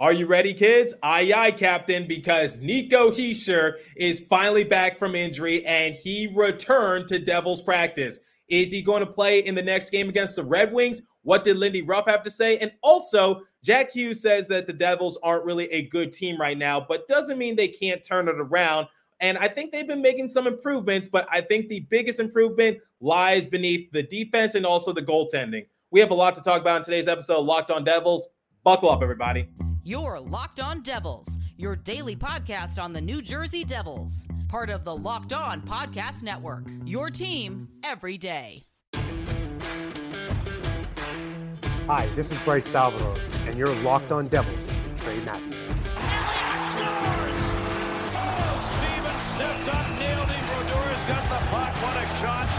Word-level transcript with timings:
Are 0.00 0.12
you 0.12 0.26
ready, 0.26 0.52
kids? 0.52 0.94
Aye, 1.02 1.32
aye, 1.34 1.52
Captain, 1.52 2.08
because 2.08 2.58
Nico 2.60 3.12
Hischier 3.12 3.74
is 3.96 4.20
finally 4.20 4.64
back 4.64 4.98
from 4.98 5.14
injury 5.14 5.64
and 5.64 5.94
he 5.94 6.32
returned 6.34 7.06
to 7.08 7.20
Devils 7.20 7.62
practice. 7.62 8.18
Is 8.48 8.72
he 8.72 8.82
going 8.82 9.04
to 9.04 9.10
play 9.10 9.40
in 9.40 9.54
the 9.54 9.62
next 9.62 9.90
game 9.90 10.08
against 10.08 10.36
the 10.36 10.44
Red 10.44 10.72
Wings? 10.72 11.02
What 11.22 11.44
did 11.44 11.56
Lindy 11.56 11.82
Ruff 11.82 12.08
have 12.08 12.24
to 12.24 12.30
say? 12.30 12.58
And 12.58 12.72
also, 12.82 13.42
Jack 13.62 13.92
Hughes 13.92 14.20
says 14.20 14.48
that 14.48 14.66
the 14.66 14.72
Devils 14.72 15.18
aren't 15.22 15.44
really 15.44 15.70
a 15.70 15.86
good 15.88 16.12
team 16.12 16.36
right 16.40 16.58
now, 16.58 16.84
but 16.86 17.06
doesn't 17.06 17.38
mean 17.38 17.54
they 17.54 17.68
can't 17.68 18.02
turn 18.02 18.26
it 18.26 18.36
around. 18.40 18.88
And 19.20 19.38
I 19.38 19.46
think 19.46 19.70
they've 19.70 19.86
been 19.86 20.02
making 20.02 20.26
some 20.26 20.48
improvements, 20.48 21.06
but 21.06 21.28
I 21.30 21.42
think 21.42 21.68
the 21.68 21.86
biggest 21.90 22.18
improvement 22.18 22.78
lies 23.00 23.46
beneath 23.46 23.92
the 23.92 24.02
defense 24.02 24.56
and 24.56 24.66
also 24.66 24.92
the 24.92 25.02
goaltending. 25.02 25.66
We 25.92 26.00
have 26.00 26.10
a 26.10 26.14
lot 26.14 26.34
to 26.34 26.40
talk 26.40 26.60
about 26.60 26.78
in 26.78 26.84
today's 26.84 27.06
episode 27.06 27.42
Locked 27.42 27.70
on 27.70 27.84
Devils. 27.84 28.28
Buckle 28.64 28.90
up, 28.90 29.00
everybody. 29.00 29.46
You're 29.84 30.20
Locked 30.20 30.60
On 30.60 30.80
Devils, 30.82 31.38
your 31.56 31.74
daily 31.74 32.14
podcast 32.14 32.80
on 32.80 32.92
the 32.92 33.00
New 33.00 33.20
Jersey 33.20 33.64
Devils, 33.64 34.24
part 34.48 34.70
of 34.70 34.84
the 34.84 34.94
Locked 34.94 35.32
On 35.32 35.60
Podcast 35.60 36.22
Network. 36.22 36.68
Your 36.84 37.10
team 37.10 37.66
every 37.82 38.16
day. 38.16 38.62
Hi, 41.88 42.08
this 42.14 42.30
is 42.30 42.38
Bryce 42.44 42.64
Salvador, 42.66 43.16
and 43.48 43.58
you're 43.58 43.74
Locked 43.82 44.12
On 44.12 44.28
Devils 44.28 44.56
with 44.56 45.00
Trey 45.02 45.18
Matthews. 45.24 45.56
scores! 45.56 47.42
Oh, 48.14 48.54
Steven 48.70 49.20
stepped 49.34 49.68
up, 49.74 49.88
nailed 49.98 50.30
it. 50.30 50.42
Brodeur's 50.46 51.04
got 51.08 51.28
the 51.28 51.44
puck. 51.48 51.74
What 51.82 51.96
a 51.96 52.06
shot. 52.20 52.52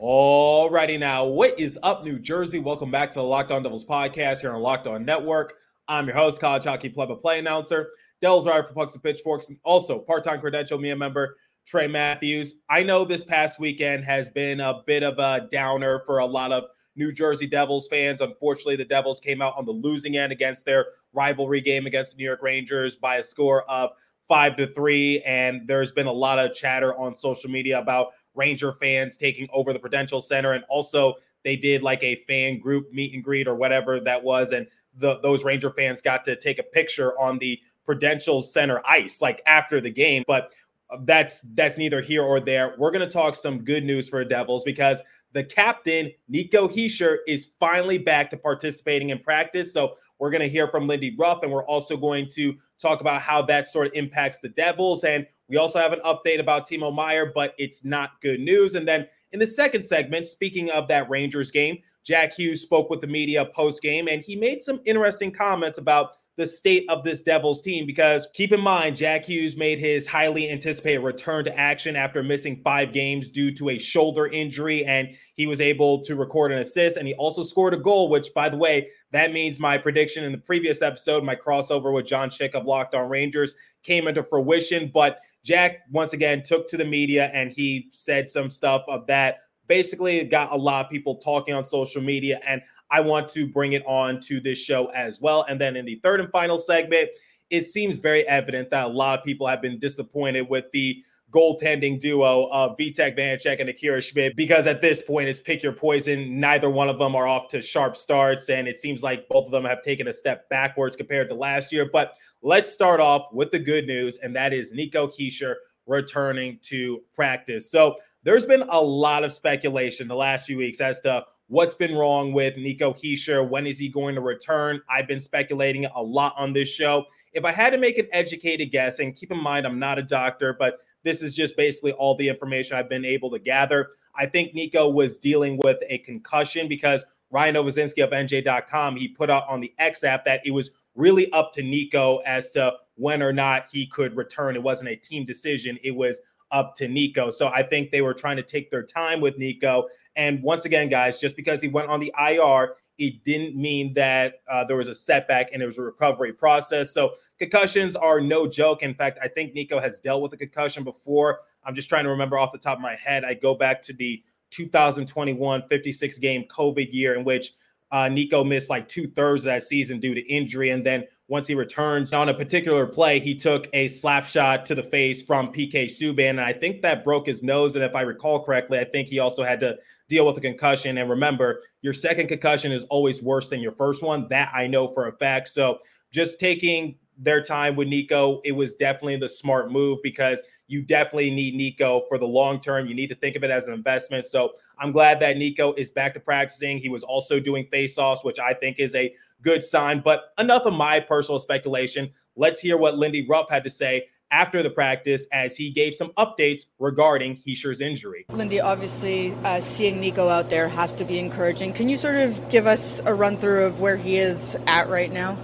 Alrighty 0.00 1.00
now, 1.00 1.24
what 1.24 1.58
is 1.58 1.78
up, 1.82 2.04
New 2.04 2.18
Jersey? 2.18 2.58
Welcome 2.58 2.90
back 2.90 3.08
to 3.12 3.14
the 3.14 3.22
Locked 3.22 3.50
On 3.50 3.62
Devils 3.62 3.86
podcast 3.86 4.42
here 4.42 4.52
on 4.52 4.60
Locked 4.60 4.86
On 4.86 5.02
Network. 5.02 5.54
I'm 5.88 6.06
your 6.06 6.14
host, 6.14 6.38
college 6.38 6.64
hockey 6.64 6.90
play 6.90 7.38
announcer, 7.38 7.88
Devils 8.20 8.46
writer 8.46 8.64
for 8.64 8.74
Pucks 8.74 8.92
and 8.92 9.02
Pitchforks, 9.02 9.48
and 9.48 9.58
also 9.64 9.98
part-time 9.98 10.40
credential 10.40 10.76
media 10.76 10.96
member 10.96 11.38
Trey 11.66 11.88
Matthews. 11.88 12.56
I 12.68 12.82
know 12.82 13.06
this 13.06 13.24
past 13.24 13.58
weekend 13.58 14.04
has 14.04 14.28
been 14.28 14.60
a 14.60 14.82
bit 14.86 15.02
of 15.02 15.18
a 15.18 15.48
downer 15.50 16.02
for 16.04 16.18
a 16.18 16.26
lot 16.26 16.52
of 16.52 16.64
New 16.94 17.10
Jersey 17.10 17.46
Devils 17.46 17.88
fans. 17.88 18.20
Unfortunately, 18.20 18.76
the 18.76 18.84
Devils 18.84 19.18
came 19.18 19.40
out 19.40 19.56
on 19.56 19.64
the 19.64 19.72
losing 19.72 20.18
end 20.18 20.30
against 20.30 20.66
their 20.66 20.88
rivalry 21.14 21.62
game 21.62 21.86
against 21.86 22.12
the 22.12 22.18
New 22.18 22.26
York 22.26 22.42
Rangers 22.42 22.96
by 22.96 23.16
a 23.16 23.22
score 23.22 23.62
of 23.70 23.92
five 24.28 24.58
to 24.58 24.66
three. 24.74 25.22
And 25.22 25.66
there's 25.66 25.92
been 25.92 26.06
a 26.06 26.12
lot 26.12 26.38
of 26.38 26.52
chatter 26.52 26.94
on 26.96 27.16
social 27.16 27.48
media 27.48 27.78
about 27.78 28.08
Ranger 28.36 28.72
fans 28.74 29.16
taking 29.16 29.48
over 29.52 29.72
the 29.72 29.78
Prudential 29.78 30.20
Center. 30.20 30.52
And 30.52 30.64
also, 30.68 31.14
they 31.42 31.56
did 31.56 31.82
like 31.82 32.02
a 32.02 32.16
fan 32.26 32.58
group 32.58 32.92
meet 32.92 33.14
and 33.14 33.22
greet 33.22 33.46
or 33.46 33.54
whatever 33.54 34.00
that 34.00 34.22
was. 34.22 34.52
And 34.52 34.66
the, 34.98 35.20
those 35.20 35.44
Ranger 35.44 35.70
fans 35.70 36.00
got 36.00 36.24
to 36.24 36.36
take 36.36 36.58
a 36.58 36.62
picture 36.62 37.18
on 37.18 37.38
the 37.38 37.60
Prudential 37.84 38.42
Center 38.42 38.82
ice, 38.86 39.22
like 39.22 39.42
after 39.46 39.80
the 39.80 39.90
game. 39.90 40.24
But 40.26 40.52
that's 41.00 41.40
that's 41.54 41.78
neither 41.78 42.00
here 42.00 42.22
or 42.22 42.40
there. 42.40 42.74
We're 42.78 42.90
to 42.92 43.10
talk 43.10 43.34
some 43.34 43.64
good 43.64 43.84
news 43.84 44.08
for 44.08 44.24
Devils 44.24 44.64
because 44.64 45.02
the 45.32 45.44
captain 45.44 46.12
Nico 46.28 46.68
Hischier 46.68 47.18
is 47.26 47.48
finally 47.58 47.98
back 47.98 48.30
to 48.30 48.36
participating 48.36 49.10
in 49.10 49.18
practice. 49.18 49.72
So 49.72 49.96
we're 50.18 50.30
going 50.30 50.42
to 50.42 50.48
hear 50.48 50.68
from 50.68 50.86
Lindy 50.86 51.14
Ruff, 51.18 51.42
and 51.42 51.52
we're 51.52 51.66
also 51.66 51.96
going 51.96 52.28
to 52.32 52.54
talk 52.78 53.00
about 53.00 53.20
how 53.20 53.42
that 53.42 53.66
sort 53.66 53.86
of 53.86 53.92
impacts 53.94 54.40
the 54.40 54.48
Devils. 54.48 55.04
And 55.04 55.26
we 55.48 55.56
also 55.56 55.78
have 55.78 55.92
an 55.92 56.00
update 56.04 56.40
about 56.40 56.66
Timo 56.66 56.94
Meier, 56.94 57.32
but 57.34 57.54
it's 57.58 57.84
not 57.84 58.20
good 58.20 58.40
news. 58.40 58.74
And 58.74 58.86
then 58.86 59.06
in 59.32 59.38
the 59.38 59.46
second 59.46 59.84
segment, 59.84 60.26
speaking 60.26 60.70
of 60.70 60.88
that 60.88 61.08
Rangers 61.10 61.50
game, 61.50 61.78
Jack 62.04 62.32
Hughes 62.32 62.62
spoke 62.62 62.88
with 62.88 63.00
the 63.00 63.06
media 63.06 63.44
post 63.44 63.82
game, 63.82 64.08
and 64.08 64.22
he 64.22 64.36
made 64.36 64.62
some 64.62 64.80
interesting 64.84 65.30
comments 65.32 65.78
about 65.78 66.12
the 66.36 66.46
state 66.46 66.84
of 66.90 67.02
this 67.02 67.22
Devils 67.22 67.62
team 67.62 67.86
because 67.86 68.28
keep 68.34 68.52
in 68.52 68.60
mind, 68.60 68.96
Jack 68.96 69.24
Hughes 69.24 69.56
made 69.56 69.78
his 69.78 70.06
highly 70.06 70.50
anticipated 70.50 71.00
return 71.00 71.44
to 71.46 71.58
action 71.58 71.96
after 71.96 72.22
missing 72.22 72.60
five 72.62 72.92
games 72.92 73.30
due 73.30 73.50
to 73.52 73.70
a 73.70 73.78
shoulder 73.78 74.26
injury, 74.26 74.84
and 74.84 75.08
he 75.34 75.46
was 75.46 75.60
able 75.60 76.02
to 76.02 76.14
record 76.14 76.52
an 76.52 76.58
assist 76.58 76.98
and 76.98 77.08
he 77.08 77.14
also 77.14 77.42
scored 77.42 77.72
a 77.72 77.78
goal, 77.78 78.10
which, 78.10 78.34
by 78.34 78.48
the 78.48 78.56
way, 78.56 78.86
that 79.12 79.32
means 79.32 79.58
my 79.58 79.78
prediction 79.78 80.24
in 80.24 80.32
the 80.32 80.38
previous 80.38 80.82
episode, 80.82 81.24
my 81.24 81.36
crossover 81.36 81.92
with 81.92 82.06
John 82.06 82.28
Schick 82.28 82.54
of 82.54 82.66
Locked 82.66 82.94
On 82.94 83.08
Rangers, 83.08 83.56
came 83.82 84.06
into 84.06 84.22
fruition. 84.22 84.90
But 84.92 85.20
Jack, 85.42 85.78
once 85.90 86.12
again, 86.12 86.42
took 86.42 86.68
to 86.68 86.76
the 86.76 86.84
media 86.84 87.30
and 87.32 87.50
he 87.50 87.86
said 87.90 88.28
some 88.28 88.50
stuff 88.50 88.82
of 88.88 89.06
that 89.06 89.38
basically 89.68 90.22
got 90.24 90.52
a 90.52 90.56
lot 90.56 90.84
of 90.84 90.90
people 90.90 91.16
talking 91.16 91.54
on 91.54 91.64
social 91.64 92.02
media. 92.02 92.40
And 92.46 92.62
I 92.90 93.00
want 93.00 93.28
to 93.30 93.46
bring 93.46 93.72
it 93.72 93.84
on 93.86 94.20
to 94.22 94.40
this 94.40 94.58
show 94.58 94.86
as 94.86 95.20
well. 95.20 95.44
And 95.48 95.60
then 95.60 95.76
in 95.76 95.84
the 95.84 96.00
third 96.02 96.20
and 96.20 96.30
final 96.30 96.58
segment, 96.58 97.10
it 97.50 97.66
seems 97.66 97.98
very 97.98 98.26
evident 98.28 98.70
that 98.70 98.86
a 98.86 98.88
lot 98.88 99.18
of 99.18 99.24
people 99.24 99.46
have 99.46 99.62
been 99.62 99.78
disappointed 99.78 100.48
with 100.48 100.64
the 100.72 101.02
goaltending 101.32 101.98
duo 101.98 102.48
of 102.50 102.76
Vitek 102.76 103.18
Vanecek 103.18 103.60
and 103.60 103.68
Akira 103.68 104.00
Schmid 104.00 104.34
because 104.36 104.66
at 104.66 104.80
this 104.80 105.02
point 105.02 105.28
it's 105.28 105.40
pick 105.40 105.62
your 105.62 105.72
poison. 105.72 106.38
Neither 106.40 106.70
one 106.70 106.88
of 106.88 106.98
them 106.98 107.14
are 107.14 107.26
off 107.26 107.48
to 107.48 107.60
sharp 107.60 107.96
starts, 107.96 108.48
and 108.48 108.68
it 108.68 108.78
seems 108.78 109.02
like 109.02 109.28
both 109.28 109.46
of 109.46 109.52
them 109.52 109.64
have 109.64 109.82
taken 109.82 110.08
a 110.08 110.12
step 110.12 110.48
backwards 110.48 110.96
compared 110.96 111.28
to 111.28 111.34
last 111.34 111.72
year. 111.72 111.88
But 111.92 112.14
let's 112.42 112.72
start 112.72 113.00
off 113.00 113.32
with 113.32 113.50
the 113.50 113.58
good 113.58 113.86
news, 113.86 114.16
and 114.18 114.34
that 114.36 114.52
is 114.52 114.72
Nico 114.72 115.08
Hischier 115.08 115.56
returning 115.86 116.58
to 116.62 117.02
practice. 117.14 117.70
So 117.70 117.96
there's 118.22 118.44
been 118.44 118.64
a 118.68 118.80
lot 118.80 119.24
of 119.24 119.32
speculation 119.32 120.08
the 120.08 120.16
last 120.16 120.46
few 120.46 120.56
weeks 120.56 120.80
as 120.80 121.00
to 121.00 121.24
what's 121.48 121.74
been 121.74 121.94
wrong 121.94 122.32
with 122.32 122.56
Nico 122.56 122.92
Hischier. 122.92 123.48
When 123.48 123.66
is 123.66 123.78
he 123.78 123.88
going 123.88 124.14
to 124.14 124.20
return? 124.20 124.80
I've 124.90 125.06
been 125.06 125.20
speculating 125.20 125.86
a 125.86 126.02
lot 126.02 126.34
on 126.36 126.52
this 126.52 126.68
show. 126.68 127.04
If 127.32 127.44
I 127.44 127.52
had 127.52 127.70
to 127.70 127.78
make 127.78 127.98
an 127.98 128.08
educated 128.12 128.72
guess, 128.72 128.98
and 128.98 129.14
keep 129.14 129.30
in 129.30 129.42
mind, 129.42 129.66
I'm 129.66 129.78
not 129.78 129.98
a 129.98 130.02
doctor, 130.02 130.56
but 130.58 130.78
this 131.04 131.22
is 131.22 131.34
just 131.36 131.56
basically 131.56 131.92
all 131.92 132.16
the 132.16 132.28
information 132.28 132.76
I've 132.76 132.88
been 132.88 133.04
able 133.04 133.30
to 133.30 133.38
gather. 133.38 133.90
I 134.16 134.26
think 134.26 134.54
Nico 134.54 134.88
was 134.88 135.18
dealing 135.18 135.58
with 135.62 135.78
a 135.88 135.98
concussion 135.98 136.68
because 136.68 137.04
Ryan 137.30 137.54
Novozinsky 137.54 138.02
of 138.02 138.10
NJ.com, 138.10 138.96
he 138.96 139.08
put 139.08 139.30
out 139.30 139.44
on 139.48 139.60
the 139.60 139.72
X 139.78 140.02
app 140.04 140.24
that 140.24 140.40
it 140.44 140.52
was 140.52 140.70
really 140.94 141.30
up 141.32 141.52
to 141.52 141.62
Nico 141.62 142.18
as 142.26 142.50
to 142.52 142.72
when 142.94 143.22
or 143.22 143.32
not 143.32 143.68
he 143.70 143.86
could 143.86 144.16
return. 144.16 144.56
It 144.56 144.62
wasn't 144.62 144.90
a 144.90 144.96
team 144.96 145.26
decision. 145.26 145.78
It 145.84 145.94
was 145.94 146.20
up 146.50 146.74
to 146.76 146.88
Nico. 146.88 147.30
So 147.30 147.48
I 147.48 147.62
think 147.62 147.90
they 147.90 148.02
were 148.02 148.14
trying 148.14 148.36
to 148.36 148.42
take 148.42 148.70
their 148.70 148.82
time 148.82 149.20
with 149.20 149.36
Nico. 149.38 149.86
And 150.16 150.42
once 150.42 150.64
again, 150.64 150.88
guys, 150.88 151.20
just 151.20 151.36
because 151.36 151.60
he 151.60 151.68
went 151.68 151.88
on 151.88 152.00
the 152.00 152.12
IR, 152.18 152.74
it 152.98 153.22
didn't 153.24 153.54
mean 153.54 153.92
that 153.94 154.40
uh, 154.48 154.64
there 154.64 154.76
was 154.76 154.88
a 154.88 154.94
setback 154.94 155.50
and 155.52 155.62
it 155.62 155.66
was 155.66 155.78
a 155.78 155.82
recovery 155.82 156.32
process. 156.32 156.92
So 156.92 157.12
concussions 157.38 157.94
are 157.94 158.20
no 158.20 158.46
joke. 158.46 158.82
In 158.82 158.94
fact, 158.94 159.18
I 159.22 159.28
think 159.28 159.54
Nico 159.54 159.78
has 159.78 159.98
dealt 159.98 160.22
with 160.22 160.32
a 160.32 160.36
concussion 160.36 160.82
before. 160.82 161.40
I'm 161.64 161.74
just 161.74 161.88
trying 161.88 162.04
to 162.04 162.10
remember 162.10 162.38
off 162.38 162.52
the 162.52 162.58
top 162.58 162.78
of 162.78 162.82
my 162.82 162.94
head. 162.94 163.24
I 163.24 163.34
go 163.34 163.54
back 163.54 163.82
to 163.82 163.92
the 163.92 164.22
2021 164.50 165.64
56 165.68 166.18
game 166.18 166.44
COVID 166.48 166.88
year 166.92 167.14
in 167.14 167.24
which 167.24 167.52
uh, 167.90 168.08
Nico 168.08 168.44
missed 168.44 168.70
like 168.70 168.88
two 168.88 169.08
thirds 169.08 169.44
of 169.44 169.46
that 169.46 169.62
season 169.62 170.00
due 170.00 170.14
to 170.14 170.20
injury. 170.32 170.70
And 170.70 170.84
then 170.84 171.04
once 171.28 171.46
he 171.46 171.54
returns 171.54 172.12
on 172.12 172.28
a 172.28 172.34
particular 172.34 172.86
play, 172.86 173.18
he 173.18 173.34
took 173.34 173.68
a 173.72 173.88
slap 173.88 174.24
shot 174.24 174.64
to 174.66 174.74
the 174.74 174.82
face 174.82 175.22
from 175.22 175.52
PK 175.52 175.86
Subban. 175.86 176.30
And 176.30 176.40
I 176.40 176.52
think 176.52 176.82
that 176.82 177.04
broke 177.04 177.26
his 177.26 177.42
nose. 177.42 177.74
And 177.74 177.84
if 177.84 177.94
I 177.94 178.02
recall 178.02 178.44
correctly, 178.44 178.78
I 178.78 178.84
think 178.84 179.08
he 179.08 179.18
also 179.18 179.42
had 179.42 179.60
to 179.60 179.76
deal 180.08 180.26
with 180.26 180.36
a 180.36 180.40
concussion. 180.40 180.98
And 180.98 181.10
remember, 181.10 181.62
your 181.82 181.92
second 181.92 182.28
concussion 182.28 182.72
is 182.72 182.84
always 182.84 183.22
worse 183.22 183.50
than 183.50 183.60
your 183.60 183.72
first 183.72 184.02
one. 184.02 184.28
That 184.28 184.50
I 184.54 184.66
know 184.66 184.88
for 184.88 185.08
a 185.08 185.12
fact. 185.16 185.48
So 185.48 185.78
just 186.12 186.38
taking 186.38 186.96
their 187.18 187.42
time 187.42 187.76
with 187.76 187.88
Nico, 187.88 188.40
it 188.44 188.52
was 188.52 188.74
definitely 188.74 189.16
the 189.16 189.28
smart 189.28 189.72
move 189.72 189.98
because 190.02 190.42
you 190.68 190.82
definitely 190.82 191.30
need 191.30 191.54
Nico 191.54 192.04
for 192.08 192.18
the 192.18 192.26
long 192.26 192.60
term. 192.60 192.86
You 192.86 192.94
need 192.94 193.08
to 193.08 193.14
think 193.14 193.36
of 193.36 193.44
it 193.44 193.50
as 193.50 193.64
an 193.64 193.72
investment. 193.72 194.26
So 194.26 194.52
I'm 194.78 194.92
glad 194.92 195.20
that 195.20 195.36
Nico 195.36 195.72
is 195.74 195.90
back 195.90 196.14
to 196.14 196.20
practicing. 196.20 196.78
He 196.78 196.88
was 196.88 197.02
also 197.02 197.38
doing 197.40 197.66
face-offs, 197.70 198.24
which 198.24 198.38
I 198.38 198.54
think 198.54 198.78
is 198.78 198.94
a 198.94 199.14
good 199.42 199.62
sign. 199.62 200.00
But 200.04 200.32
enough 200.38 200.66
of 200.66 200.74
my 200.74 201.00
personal 201.00 201.40
speculation. 201.40 202.10
Let's 202.36 202.60
hear 202.60 202.76
what 202.76 202.98
Lindy 202.98 203.26
Ruff 203.28 203.48
had 203.48 203.64
to 203.64 203.70
say 203.70 204.08
after 204.30 204.62
the 204.62 204.70
practice 204.70 205.26
as 205.32 205.56
he 205.56 205.70
gave 205.70 205.94
some 205.94 206.10
updates 206.18 206.62
regarding 206.78 207.36
Hischier's 207.46 207.80
injury. 207.80 208.26
Lindy, 208.30 208.60
obviously, 208.60 209.32
uh, 209.44 209.60
seeing 209.60 210.00
Nico 210.00 210.28
out 210.28 210.50
there 210.50 210.68
has 210.68 210.94
to 210.96 211.04
be 211.04 211.18
encouraging. 211.18 211.72
Can 211.72 211.88
you 211.88 211.96
sort 211.96 212.16
of 212.16 212.48
give 212.48 212.66
us 212.66 213.00
a 213.06 213.14
run 213.14 213.36
through 213.36 213.66
of 213.66 213.80
where 213.80 213.96
he 213.96 214.16
is 214.16 214.56
at 214.66 214.88
right 214.88 215.12
now? 215.12 215.38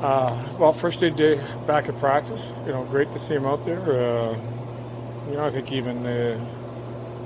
Uh, 0.00 0.56
well, 0.58 0.72
first 0.72 1.00
day 1.00 1.40
back 1.66 1.88
at 1.88 1.98
practice. 1.98 2.50
You 2.66 2.72
know, 2.72 2.84
great 2.84 3.12
to 3.12 3.18
see 3.18 3.34
him 3.34 3.46
out 3.46 3.64
there. 3.64 3.80
Uh, 3.80 4.38
you 5.28 5.34
know, 5.34 5.44
I 5.44 5.50
think 5.50 5.72
even 5.72 6.06
uh, 6.06 6.38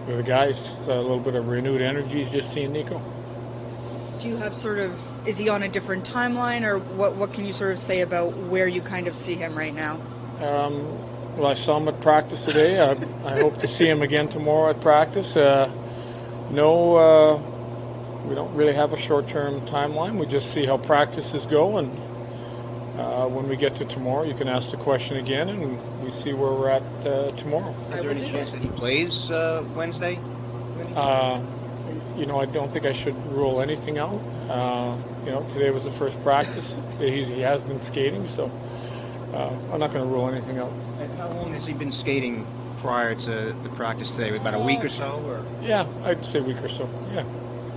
the 0.07 0.23
guys 0.23 0.69
a 0.87 0.95
little 0.95 1.19
bit 1.19 1.35
of 1.35 1.49
renewed 1.49 1.81
energy 1.81 2.25
just 2.25 2.53
seeing 2.53 2.73
Nico. 2.73 3.03
Do 4.21 4.29
you 4.29 4.37
have 4.37 4.57
sort 4.57 4.79
of 4.79 5.29
is 5.29 5.39
he 5.39 5.49
on 5.49 5.63
a 5.63 5.69
different 5.69 6.09
timeline, 6.09 6.63
or 6.63 6.79
what? 6.79 7.17
What 7.17 7.33
can 7.33 7.45
you 7.45 7.53
sort 7.53 7.73
of 7.73 7.79
say 7.79 8.01
about 8.01 8.37
where 8.37 8.67
you 8.69 8.81
kind 8.81 9.07
of 9.07 9.15
see 9.15 9.35
him 9.35 9.57
right 9.57 9.75
now? 9.75 10.01
Um, 10.41 11.37
well, 11.37 11.47
I 11.47 11.55
saw 11.55 11.79
him 11.79 11.89
at 11.89 12.01
practice 12.01 12.45
today. 12.45 12.81
I, 12.81 12.93
I 13.25 13.41
hope 13.41 13.59
to 13.59 13.69
see 13.69 13.87
him 13.89 14.03
again 14.03 14.29
tomorrow 14.29 14.71
at 14.71 14.81
practice. 14.81 15.37
Uh, 15.37 15.71
no, 16.51 16.97
uh, 16.97 17.37
we 18.27 18.35
don't 18.35 18.53
really 18.55 18.73
have 18.73 18.93
a 18.93 18.99
short-term 18.99 19.61
timeline. 19.63 20.19
We 20.19 20.27
just 20.27 20.53
see 20.53 20.65
how 20.65 20.79
practices 20.79 21.47
go, 21.47 21.77
and 21.79 21.93
uh, 22.99 23.29
when 23.29 23.49
we 23.49 23.57
get 23.57 23.77
to 23.77 23.85
tomorrow, 23.85 24.25
you 24.25 24.35
can 24.35 24.49
ask 24.49 24.73
the 24.73 24.77
question 24.77 25.19
again, 25.19 25.49
and 25.49 26.03
we 26.03 26.11
see 26.11 26.33
where 26.33 26.53
we're 26.53 26.69
at 26.69 26.83
uh, 27.07 27.31
tomorrow. 27.33 27.73
Is 27.93 28.03
there 28.03 28.11
any 28.11 28.29
chance 28.29 28.51
that 28.51 28.61
he 28.61 28.69
plays 28.69 29.31
uh, 29.31 29.65
Wednesday? 29.75 30.19
Uh, 30.97 31.41
you 32.17 32.27
know, 32.27 32.41
I 32.41 32.47
don't 32.47 32.71
think 32.71 32.85
I 32.85 32.93
should 32.93 33.15
rule 33.27 33.61
anything 33.61 33.99
out. 33.99 34.21
Uh, 34.49 34.97
you 35.25 35.31
know, 35.31 35.47
today 35.49 35.71
was 35.71 35.85
the 35.85 35.93
first 35.93 36.21
practice. 36.23 36.77
He's, 36.99 37.29
he 37.29 37.41
has 37.41 37.63
been 37.63 37.79
skating, 37.79 38.27
so 38.27 38.51
uh, 39.33 39.57
I'm 39.73 39.79
not 39.79 39.93
going 39.93 40.05
to 40.05 40.13
rule 40.13 40.29
anything 40.29 40.59
out. 40.59 40.73
And 41.01 41.19
how 41.19 41.29
long 41.29 41.53
has 41.53 41.67
he 41.67 41.75
been 41.75 41.93
skating 41.93 42.47
prior 42.79 43.15
to 43.15 43.31
the 43.63 43.69
practice 43.77 44.17
today? 44.17 44.35
About 44.35 44.55
a 44.55 44.59
week 44.59 44.85
or 44.85 44.89
so? 44.89 45.23
Or? 45.27 45.47
Yeah, 45.65 45.87
I'd 46.03 46.25
say 46.25 46.41
a 46.41 46.43
week 46.43 46.63
or 46.63 46.69
so. 46.69 46.89
Yeah. 47.15 47.25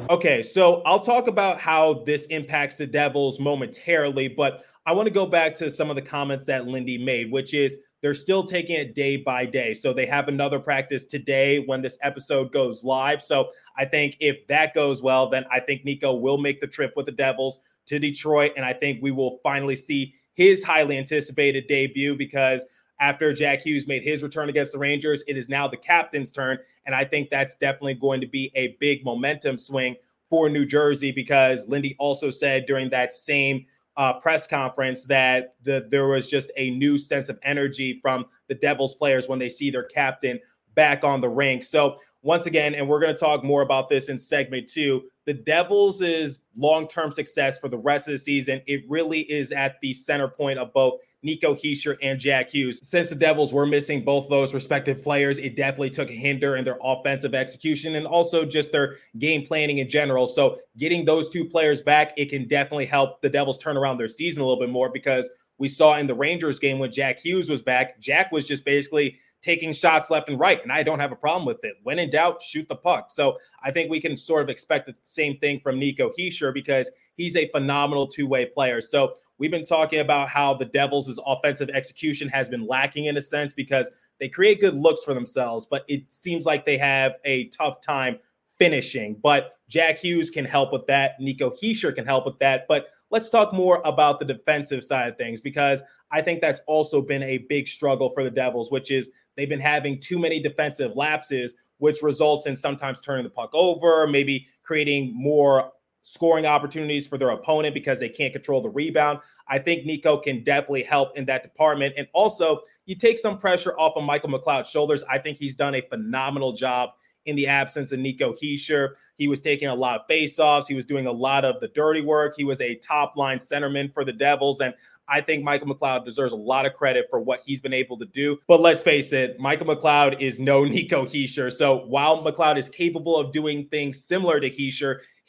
Okay, 0.09 0.41
so 0.41 0.81
I'll 0.83 0.99
talk 0.99 1.27
about 1.27 1.59
how 1.59 1.93
this 2.05 2.25
impacts 2.25 2.77
the 2.77 2.87
Devils 2.87 3.39
momentarily, 3.39 4.27
but 4.27 4.65
I 4.85 4.93
want 4.93 5.07
to 5.07 5.13
go 5.13 5.27
back 5.27 5.53
to 5.55 5.69
some 5.69 5.89
of 5.89 5.95
the 5.95 6.01
comments 6.01 6.45
that 6.45 6.67
Lindy 6.67 6.97
made, 6.97 7.31
which 7.31 7.53
is 7.53 7.77
they're 8.01 8.15
still 8.15 8.43
taking 8.43 8.75
it 8.75 8.95
day 8.95 9.15
by 9.15 9.45
day. 9.45 9.73
So 9.73 9.93
they 9.93 10.07
have 10.07 10.27
another 10.27 10.59
practice 10.59 11.05
today 11.05 11.59
when 11.59 11.83
this 11.83 11.99
episode 12.01 12.51
goes 12.51 12.83
live. 12.83 13.21
So 13.21 13.51
I 13.77 13.85
think 13.85 14.17
if 14.19 14.47
that 14.47 14.73
goes 14.73 15.01
well, 15.01 15.29
then 15.29 15.45
I 15.51 15.59
think 15.59 15.85
Nico 15.85 16.15
will 16.15 16.39
make 16.39 16.61
the 16.61 16.67
trip 16.67 16.93
with 16.95 17.05
the 17.05 17.11
Devils 17.11 17.59
to 17.85 17.99
Detroit. 17.99 18.53
And 18.55 18.65
I 18.65 18.73
think 18.73 19.03
we 19.03 19.11
will 19.11 19.39
finally 19.43 19.75
see 19.75 20.15
his 20.33 20.63
highly 20.63 20.97
anticipated 20.97 21.67
debut 21.67 22.15
because 22.15 22.65
after 22.99 23.33
Jack 23.33 23.61
Hughes 23.61 23.87
made 23.87 24.03
his 24.03 24.23
return 24.23 24.49
against 24.49 24.71
the 24.71 24.79
Rangers, 24.79 25.23
it 25.27 25.37
is 25.37 25.47
now 25.47 25.67
the 25.67 25.77
captain's 25.77 26.31
turn. 26.31 26.57
And 26.87 26.95
I 26.95 27.05
think 27.05 27.29
that's 27.29 27.55
definitely 27.55 27.95
going 27.95 28.21
to 28.21 28.27
be 28.27 28.51
a 28.55 28.75
big 28.79 29.05
momentum 29.05 29.59
swing 29.59 29.95
for 30.29 30.49
New 30.49 30.65
Jersey 30.65 31.11
because 31.11 31.67
Lindy 31.67 31.95
also 31.99 32.31
said 32.31 32.65
during 32.65 32.89
that 32.89 33.13
same 33.13 33.65
uh, 33.97 34.13
press 34.13 34.47
conference 34.47 35.05
that 35.05 35.55
the, 35.63 35.87
there 35.89 36.07
was 36.07 36.29
just 36.29 36.51
a 36.57 36.71
new 36.71 36.97
sense 36.97 37.29
of 37.29 37.37
energy 37.43 37.99
from 38.01 38.25
the 38.47 38.55
Devils 38.55 38.95
players 38.95 39.27
when 39.27 39.39
they 39.39 39.49
see 39.49 39.69
their 39.69 39.83
captain 39.83 40.39
back 40.75 41.03
on 41.03 41.19
the 41.21 41.29
rink. 41.29 41.63
So 41.63 41.97
once 42.21 42.45
again, 42.45 42.75
and 42.75 42.87
we're 42.87 42.99
going 42.99 43.13
to 43.13 43.19
talk 43.19 43.43
more 43.43 43.61
about 43.61 43.89
this 43.89 44.07
in 44.07 44.17
segment 44.17 44.67
two, 44.67 45.03
the 45.25 45.33
Devils' 45.33 46.39
long-term 46.55 47.11
success 47.11 47.59
for 47.59 47.67
the 47.67 47.77
rest 47.77 48.07
of 48.07 48.13
the 48.13 48.17
season, 48.17 48.61
it 48.67 48.83
really 48.87 49.21
is 49.21 49.51
at 49.51 49.79
the 49.81 49.93
center 49.93 50.27
point 50.27 50.59
of 50.59 50.71
both 50.73 50.99
Nico 51.23 51.53
Hischier 51.53 51.97
and 52.01 52.19
Jack 52.19 52.51
Hughes. 52.51 52.79
Since 52.83 53.09
the 53.09 53.15
Devils 53.15 53.53
were 53.53 53.65
missing 53.65 54.03
both 54.03 54.29
those 54.29 54.53
respective 54.53 55.03
players, 55.03 55.39
it 55.39 55.55
definitely 55.55 55.89
took 55.89 56.09
a 56.09 56.13
hinder 56.13 56.55
in 56.55 56.65
their 56.65 56.77
offensive 56.81 57.35
execution 57.35 57.95
and 57.95 58.07
also 58.07 58.45
just 58.45 58.71
their 58.71 58.95
game 59.17 59.45
planning 59.45 59.79
in 59.79 59.89
general. 59.89 60.27
So 60.27 60.59
getting 60.77 61.05
those 61.05 61.29
two 61.29 61.45
players 61.45 61.81
back, 61.81 62.13
it 62.17 62.29
can 62.29 62.47
definitely 62.47 62.85
help 62.85 63.21
the 63.21 63.29
Devils 63.29 63.57
turn 63.57 63.77
around 63.77 63.97
their 63.97 64.07
season 64.07 64.41
a 64.41 64.45
little 64.45 64.61
bit 64.61 64.69
more 64.69 64.89
because 64.89 65.29
we 65.57 65.67
saw 65.67 65.97
in 65.97 66.07
the 66.07 66.15
Rangers 66.15 66.57
game 66.57 66.79
when 66.79 66.91
Jack 66.91 67.19
Hughes 67.19 67.49
was 67.49 67.61
back, 67.61 67.99
Jack 67.99 68.31
was 68.31 68.47
just 68.47 68.65
basically 68.65 69.19
taking 69.41 69.73
shots 69.73 70.09
left 70.09 70.29
and 70.29 70.39
right. 70.39 70.61
And 70.61 70.71
I 70.71 70.83
don't 70.83 70.99
have 70.99 71.11
a 71.11 71.15
problem 71.15 71.45
with 71.45 71.63
it. 71.63 71.75
When 71.83 71.99
in 71.99 72.09
doubt, 72.09 72.41
shoot 72.41 72.67
the 72.67 72.75
puck. 72.75 73.11
So 73.11 73.37
I 73.63 73.71
think 73.71 73.89
we 73.89 73.99
can 73.99 74.15
sort 74.15 74.43
of 74.43 74.49
expect 74.49 74.87
the 74.87 74.95
same 75.03 75.37
thing 75.37 75.59
from 75.59 75.79
Nico 75.79 76.11
Hischier 76.17 76.53
because 76.53 76.91
he's 77.15 77.35
a 77.35 77.47
phenomenal 77.49 78.07
two 78.07 78.27
way 78.27 78.45
player. 78.45 78.81
So 78.81 79.15
we've 79.41 79.49
been 79.49 79.63
talking 79.63 80.01
about 80.01 80.29
how 80.29 80.53
the 80.53 80.65
Devils' 80.65 81.19
offensive 81.25 81.71
execution 81.71 82.29
has 82.29 82.47
been 82.47 82.67
lacking 82.67 83.05
in 83.05 83.17
a 83.17 83.21
sense 83.21 83.53
because 83.53 83.89
they 84.19 84.29
create 84.29 84.61
good 84.61 84.75
looks 84.75 85.03
for 85.03 85.15
themselves, 85.15 85.65
but 85.65 85.83
it 85.87 86.03
seems 86.13 86.45
like 86.45 86.63
they 86.63 86.77
have 86.77 87.13
a 87.25 87.47
tough 87.47 87.81
time 87.81 88.19
finishing. 88.59 89.15
But 89.15 89.57
Jack 89.67 89.97
Hughes 89.97 90.29
can 90.29 90.45
help 90.45 90.71
with 90.71 90.85
that. 90.85 91.19
Nico 91.19 91.49
Hischier 91.49 91.95
can 91.95 92.05
help 92.05 92.27
with 92.27 92.37
that. 92.37 92.67
But 92.67 92.89
let's 93.09 93.31
talk 93.31 93.51
more 93.51 93.81
about 93.83 94.19
the 94.19 94.25
defensive 94.25 94.83
side 94.83 95.09
of 95.09 95.17
things 95.17 95.41
because 95.41 95.81
I 96.11 96.21
think 96.21 96.39
that's 96.39 96.61
also 96.67 97.01
been 97.01 97.23
a 97.23 97.39
big 97.49 97.67
struggle 97.67 98.11
for 98.13 98.23
the 98.23 98.29
Devils, 98.29 98.69
which 98.69 98.91
is 98.91 99.09
they've 99.35 99.49
been 99.49 99.59
having 99.59 99.99
too 99.99 100.19
many 100.19 100.39
defensive 100.39 100.95
lapses, 100.95 101.55
which 101.79 102.03
results 102.03 102.45
in 102.45 102.55
sometimes 102.55 103.01
turning 103.01 103.23
the 103.23 103.31
puck 103.31 103.49
over, 103.53 104.05
maybe 104.05 104.45
creating 104.61 105.11
more 105.15 105.71
scoring 106.03 106.45
opportunities 106.45 107.07
for 107.07 107.17
their 107.17 107.29
opponent 107.29 107.73
because 107.73 107.99
they 107.99 108.09
can't 108.09 108.33
control 108.33 108.61
the 108.61 108.69
rebound. 108.69 109.19
I 109.47 109.59
think 109.59 109.85
Nico 109.85 110.17
can 110.17 110.43
definitely 110.43 110.83
help 110.83 111.17
in 111.17 111.25
that 111.25 111.43
department. 111.43 111.93
And 111.97 112.07
also, 112.13 112.61
you 112.85 112.95
take 112.95 113.17
some 113.17 113.37
pressure 113.37 113.77
off 113.77 113.93
of 113.95 114.03
Michael 114.03 114.29
McLeod's 114.29 114.69
shoulders. 114.69 115.03
I 115.09 115.17
think 115.17 115.37
he's 115.37 115.55
done 115.55 115.75
a 115.75 115.81
phenomenal 115.81 116.53
job 116.53 116.91
in 117.25 117.35
the 117.35 117.47
absence 117.47 117.91
of 117.91 117.99
Nico 117.99 118.33
Hischier. 118.33 118.95
He 119.17 119.27
was 119.27 119.41
taking 119.41 119.67
a 119.67 119.75
lot 119.75 119.99
of 119.99 120.07
faceoffs. 120.09 120.67
He 120.67 120.73
was 120.73 120.85
doing 120.85 121.05
a 121.05 121.11
lot 121.11 121.45
of 121.45 121.59
the 121.59 121.67
dirty 121.69 122.01
work. 122.01 122.33
He 122.35 122.43
was 122.43 122.61
a 122.61 122.75
top 122.75 123.15
line 123.15 123.37
centerman 123.37 123.93
for 123.93 124.03
the 124.03 124.11
Devils. 124.13 124.61
And 124.61 124.73
I 125.07 125.21
think 125.21 125.43
Michael 125.43 125.67
McLeod 125.67 126.05
deserves 126.05 126.33
a 126.33 126.37
lot 126.37 126.65
of 126.65 126.73
credit 126.73 127.07
for 127.09 127.19
what 127.19 127.41
he's 127.45 127.61
been 127.61 127.73
able 127.73 127.97
to 127.99 128.05
do. 128.05 128.37
But 128.47 128.61
let's 128.61 128.81
face 128.81 129.13
it, 129.13 129.39
Michael 129.39 129.67
McLeod 129.67 130.19
is 130.19 130.39
no 130.39 130.63
Nico 130.65 131.05
Hischier. 131.05 131.51
So 131.51 131.85
while 131.85 132.23
McLeod 132.23 132.57
is 132.57 132.69
capable 132.69 133.17
of 133.17 133.31
doing 133.31 133.67
things 133.67 134.03
similar 134.03 134.39
to 134.39 134.49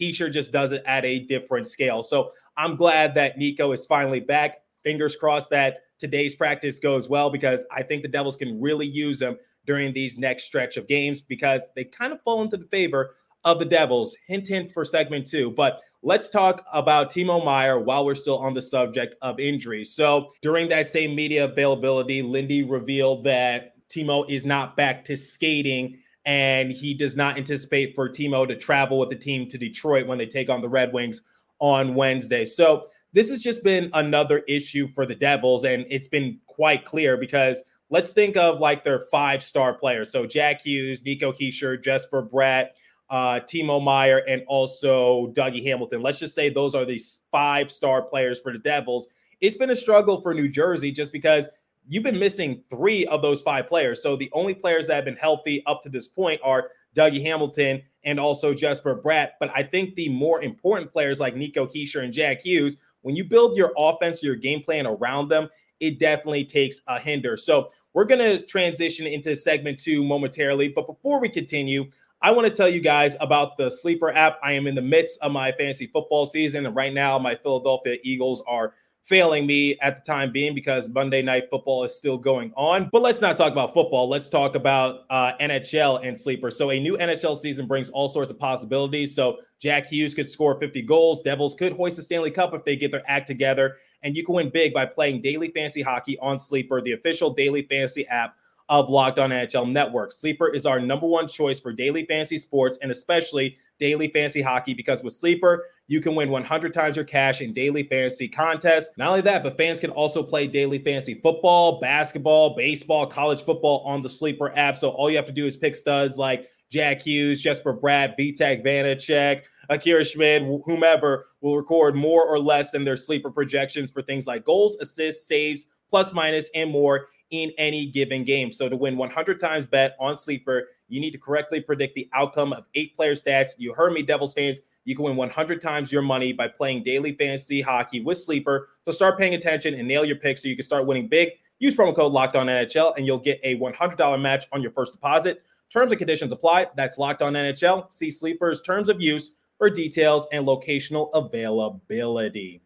Hischier, 0.00 0.14
sure 0.14 0.30
just 0.30 0.52
does 0.52 0.72
it 0.72 0.82
at 0.86 1.04
a 1.04 1.20
different 1.20 1.68
scale. 1.68 2.02
So 2.02 2.32
I'm 2.56 2.76
glad 2.76 3.14
that 3.14 3.38
Nico 3.38 3.72
is 3.72 3.86
finally 3.86 4.20
back. 4.20 4.58
Fingers 4.82 5.16
crossed 5.16 5.50
that 5.50 5.78
today's 5.98 6.34
practice 6.34 6.78
goes 6.78 7.08
well 7.08 7.30
because 7.30 7.64
I 7.70 7.82
think 7.82 8.02
the 8.02 8.08
Devils 8.08 8.36
can 8.36 8.60
really 8.60 8.86
use 8.86 9.22
him 9.22 9.36
during 9.64 9.92
these 9.92 10.18
next 10.18 10.44
stretch 10.44 10.76
of 10.76 10.88
games 10.88 11.22
because 11.22 11.68
they 11.76 11.84
kind 11.84 12.12
of 12.12 12.20
fall 12.22 12.42
into 12.42 12.56
the 12.56 12.66
favor 12.66 13.14
of 13.44 13.58
the 13.58 13.64
Devils. 13.64 14.16
Hint, 14.26 14.48
hint 14.48 14.72
for 14.72 14.84
segment 14.84 15.26
two. 15.26 15.50
But 15.52 15.80
let's 16.02 16.30
talk 16.30 16.64
about 16.72 17.10
Timo 17.10 17.44
Meier 17.44 17.78
while 17.78 18.04
we're 18.04 18.14
still 18.14 18.38
on 18.38 18.54
the 18.54 18.62
subject 18.62 19.14
of 19.22 19.38
injuries. 19.38 19.94
So 19.94 20.32
during 20.42 20.68
that 20.68 20.86
same 20.86 21.14
media 21.14 21.44
availability, 21.44 22.22
Lindy 22.22 22.64
revealed 22.64 23.24
that 23.24 23.74
Timo 23.88 24.28
is 24.28 24.44
not 24.46 24.76
back 24.76 25.04
to 25.04 25.16
skating 25.16 25.98
and 26.24 26.70
he 26.70 26.94
does 26.94 27.16
not 27.16 27.36
anticipate 27.36 27.94
for 27.94 28.08
Timo 28.08 28.46
to 28.46 28.56
travel 28.56 28.98
with 28.98 29.08
the 29.08 29.16
team 29.16 29.48
to 29.48 29.58
Detroit 29.58 30.06
when 30.06 30.18
they 30.18 30.26
take 30.26 30.48
on 30.48 30.60
the 30.60 30.68
Red 30.68 30.92
Wings 30.92 31.22
on 31.58 31.94
Wednesday. 31.94 32.44
So 32.44 32.88
this 33.12 33.30
has 33.30 33.42
just 33.42 33.62
been 33.62 33.90
another 33.92 34.38
issue 34.48 34.88
for 34.88 35.04
the 35.04 35.14
Devils, 35.14 35.64
and 35.64 35.84
it's 35.90 36.08
been 36.08 36.38
quite 36.46 36.84
clear 36.84 37.16
because 37.16 37.62
let's 37.90 38.12
think 38.12 38.36
of 38.36 38.58
like 38.58 38.84
their 38.84 39.06
five 39.10 39.42
star 39.42 39.74
players. 39.74 40.10
So 40.10 40.26
Jack 40.26 40.62
Hughes, 40.62 41.04
Nico 41.04 41.32
Hischier, 41.32 41.82
Jesper 41.82 42.22
Bratt, 42.22 42.68
uh, 43.10 43.40
Timo 43.40 43.82
Meier, 43.82 44.18
and 44.28 44.42
also 44.46 45.28
Dougie 45.32 45.62
Hamilton. 45.62 46.02
Let's 46.02 46.18
just 46.18 46.34
say 46.34 46.48
those 46.48 46.74
are 46.74 46.84
these 46.84 47.20
five 47.30 47.70
star 47.70 48.02
players 48.02 48.40
for 48.40 48.52
the 48.52 48.58
Devils. 48.58 49.08
It's 49.40 49.56
been 49.56 49.70
a 49.70 49.76
struggle 49.76 50.20
for 50.22 50.32
New 50.32 50.48
Jersey 50.48 50.92
just 50.92 51.12
because 51.12 51.48
you've 51.88 52.02
been 52.02 52.18
missing 52.18 52.62
three 52.70 53.04
of 53.06 53.22
those 53.22 53.42
five 53.42 53.66
players. 53.66 54.02
So 54.02 54.16
the 54.16 54.30
only 54.32 54.54
players 54.54 54.86
that 54.86 54.94
have 54.94 55.04
been 55.04 55.16
healthy 55.16 55.62
up 55.66 55.82
to 55.82 55.88
this 55.88 56.08
point 56.08 56.40
are 56.44 56.70
Dougie 56.94 57.22
Hamilton 57.22 57.82
and 58.04 58.20
also 58.20 58.54
Jesper 58.54 59.00
Bratt. 59.02 59.30
But 59.40 59.50
I 59.54 59.62
think 59.62 59.94
the 59.94 60.08
more 60.08 60.42
important 60.42 60.92
players 60.92 61.20
like 61.20 61.36
Nico 61.36 61.66
Hischier 61.66 62.04
and 62.04 62.12
Jack 62.12 62.42
Hughes, 62.42 62.76
when 63.02 63.16
you 63.16 63.24
build 63.24 63.56
your 63.56 63.72
offense, 63.76 64.22
your 64.22 64.36
game 64.36 64.62
plan 64.62 64.86
around 64.86 65.28
them, 65.28 65.48
it 65.80 65.98
definitely 65.98 66.44
takes 66.44 66.80
a 66.86 66.98
hinder. 66.98 67.36
So 67.36 67.68
we're 67.92 68.04
going 68.04 68.20
to 68.20 68.44
transition 68.46 69.06
into 69.06 69.34
segment 69.34 69.78
two 69.78 70.04
momentarily. 70.04 70.68
But 70.68 70.86
before 70.86 71.20
we 71.20 71.28
continue, 71.28 71.86
I 72.22 72.30
want 72.30 72.46
to 72.46 72.54
tell 72.54 72.68
you 72.68 72.80
guys 72.80 73.16
about 73.20 73.56
the 73.56 73.68
Sleeper 73.68 74.12
app. 74.12 74.38
I 74.44 74.52
am 74.52 74.68
in 74.68 74.76
the 74.76 74.82
midst 74.82 75.18
of 75.22 75.32
my 75.32 75.50
fantasy 75.50 75.88
football 75.88 76.24
season. 76.24 76.66
And 76.66 76.76
right 76.76 76.94
now, 76.94 77.18
my 77.18 77.34
Philadelphia 77.34 77.96
Eagles 78.04 78.42
are 78.46 78.74
failing 79.02 79.46
me 79.46 79.76
at 79.80 79.96
the 79.96 80.02
time 80.02 80.30
being 80.30 80.54
because 80.54 80.88
Monday 80.88 81.22
Night 81.22 81.44
Football 81.50 81.84
is 81.84 81.94
still 81.96 82.16
going 82.16 82.52
on. 82.56 82.88
But 82.92 83.02
let's 83.02 83.20
not 83.20 83.36
talk 83.36 83.52
about 83.52 83.74
football. 83.74 84.08
Let's 84.08 84.28
talk 84.28 84.54
about 84.54 85.00
uh, 85.10 85.32
NHL 85.40 86.06
and 86.06 86.16
sleeper. 86.16 86.50
So 86.50 86.70
a 86.70 86.78
new 86.78 86.96
NHL 86.96 87.36
season 87.36 87.66
brings 87.66 87.90
all 87.90 88.08
sorts 88.08 88.30
of 88.30 88.38
possibilities. 88.38 89.14
So 89.14 89.38
Jack 89.58 89.86
Hughes 89.86 90.14
could 90.14 90.28
score 90.28 90.58
50 90.58 90.82
goals. 90.82 91.22
Devils 91.22 91.54
could 91.54 91.72
hoist 91.72 91.96
the 91.96 92.02
Stanley 92.02 92.30
Cup 92.30 92.54
if 92.54 92.64
they 92.64 92.76
get 92.76 92.90
their 92.90 93.02
act 93.06 93.26
together. 93.26 93.76
And 94.02 94.16
you 94.16 94.24
can 94.24 94.34
win 94.36 94.50
big 94.50 94.72
by 94.72 94.86
playing 94.86 95.22
daily 95.22 95.50
fantasy 95.50 95.82
hockey 95.82 96.18
on 96.20 96.38
Sleeper, 96.38 96.80
the 96.80 96.92
official 96.92 97.30
daily 97.30 97.62
fantasy 97.62 98.06
app 98.06 98.36
of 98.68 98.88
Locked 98.88 99.18
On 99.18 99.30
NHL 99.30 99.70
Network. 99.70 100.12
Sleeper 100.12 100.48
is 100.48 100.64
our 100.64 100.80
number 100.80 101.06
one 101.06 101.28
choice 101.28 101.60
for 101.60 101.72
daily 101.72 102.06
fantasy 102.06 102.38
sports 102.38 102.78
and 102.80 102.90
especially 102.90 103.56
daily 103.82 104.06
fantasy 104.06 104.40
hockey 104.40 104.74
because 104.74 105.02
with 105.02 105.12
Sleeper, 105.12 105.64
you 105.88 106.00
can 106.00 106.14
win 106.14 106.30
100 106.30 106.72
times 106.72 106.94
your 106.94 107.04
cash 107.04 107.40
in 107.40 107.52
daily 107.52 107.82
fantasy 107.82 108.28
contests. 108.28 108.92
Not 108.96 109.08
only 109.08 109.22
that, 109.22 109.42
but 109.42 109.56
fans 109.56 109.80
can 109.80 109.90
also 109.90 110.22
play 110.22 110.46
daily 110.46 110.78
fantasy 110.78 111.14
football, 111.14 111.80
basketball, 111.80 112.54
baseball, 112.54 113.08
college 113.08 113.42
football 113.42 113.80
on 113.84 114.00
the 114.00 114.08
Sleeper 114.08 114.56
app. 114.56 114.76
So 114.76 114.90
all 114.90 115.10
you 115.10 115.16
have 115.16 115.26
to 115.26 115.32
do 115.32 115.46
is 115.46 115.56
pick 115.56 115.74
studs 115.74 116.16
like 116.16 116.46
Jack 116.70 117.02
Hughes, 117.02 117.42
Jesper 117.42 117.74
Bratt, 117.74 118.14
Vitek 118.16 118.64
Vanecek, 118.64 119.42
Akira 119.68 120.04
Schmid, 120.04 120.44
whomever 120.64 121.26
will 121.40 121.56
record 121.56 121.96
more 121.96 122.24
or 122.24 122.38
less 122.38 122.70
than 122.70 122.84
their 122.84 122.96
sleeper 122.96 123.32
projections 123.32 123.90
for 123.90 124.00
things 124.00 124.28
like 124.28 124.44
goals, 124.44 124.76
assists, 124.76 125.26
saves, 125.26 125.66
plus 125.90 126.12
minus, 126.12 126.50
and 126.54 126.70
more 126.70 127.08
in 127.32 127.50
any 127.58 127.86
given 127.86 128.22
game. 128.22 128.52
So 128.52 128.68
to 128.68 128.76
win 128.76 128.96
100 128.96 129.40
times 129.40 129.66
bet 129.66 129.96
on 129.98 130.16
Sleeper, 130.16 130.68
you 130.88 131.00
need 131.00 131.10
to 131.12 131.18
correctly 131.18 131.60
predict 131.60 131.94
the 131.94 132.08
outcome 132.12 132.52
of 132.52 132.66
eight 132.74 132.94
player 132.94 133.14
stats. 133.14 133.52
You 133.56 133.74
heard 133.74 133.92
me, 133.92 134.02
Devils 134.02 134.34
fans. 134.34 134.60
You 134.84 134.94
can 134.94 135.04
win 135.04 135.16
100 135.16 135.60
times 135.60 135.90
your 135.90 136.02
money 136.02 136.32
by 136.32 136.48
playing 136.48 136.82
daily 136.84 137.14
fantasy 137.14 137.62
hockey 137.62 138.00
with 138.00 138.18
Sleeper. 138.18 138.68
So 138.84 138.92
start 138.92 139.18
paying 139.18 139.34
attention 139.34 139.74
and 139.74 139.88
nail 139.88 140.04
your 140.04 140.16
picks 140.16 140.42
so 140.42 140.48
you 140.48 140.56
can 140.56 140.64
start 140.64 140.86
winning 140.86 141.08
big. 141.08 141.30
Use 141.58 141.74
promo 141.74 141.94
code 141.96 142.12
Locked 142.12 142.36
On 142.36 142.46
NHL 142.48 142.96
and 142.96 143.06
you'll 143.06 143.18
get 143.18 143.40
a 143.42 143.56
$100 143.56 144.20
match 144.20 144.46
on 144.52 144.60
your 144.60 144.72
first 144.72 144.92
deposit. 144.92 145.42
Terms 145.70 145.90
and 145.90 145.98
conditions 145.98 146.32
apply. 146.32 146.66
That's 146.76 146.98
Locked 146.98 147.22
On 147.22 147.32
NHL. 147.32 147.90
See 147.90 148.10
Sleeper's 148.10 148.60
terms 148.60 148.90
of 148.90 149.00
use 149.00 149.32
for 149.56 149.70
details 149.70 150.26
and 150.32 150.46
locational 150.46 151.08
availability. 151.14 152.60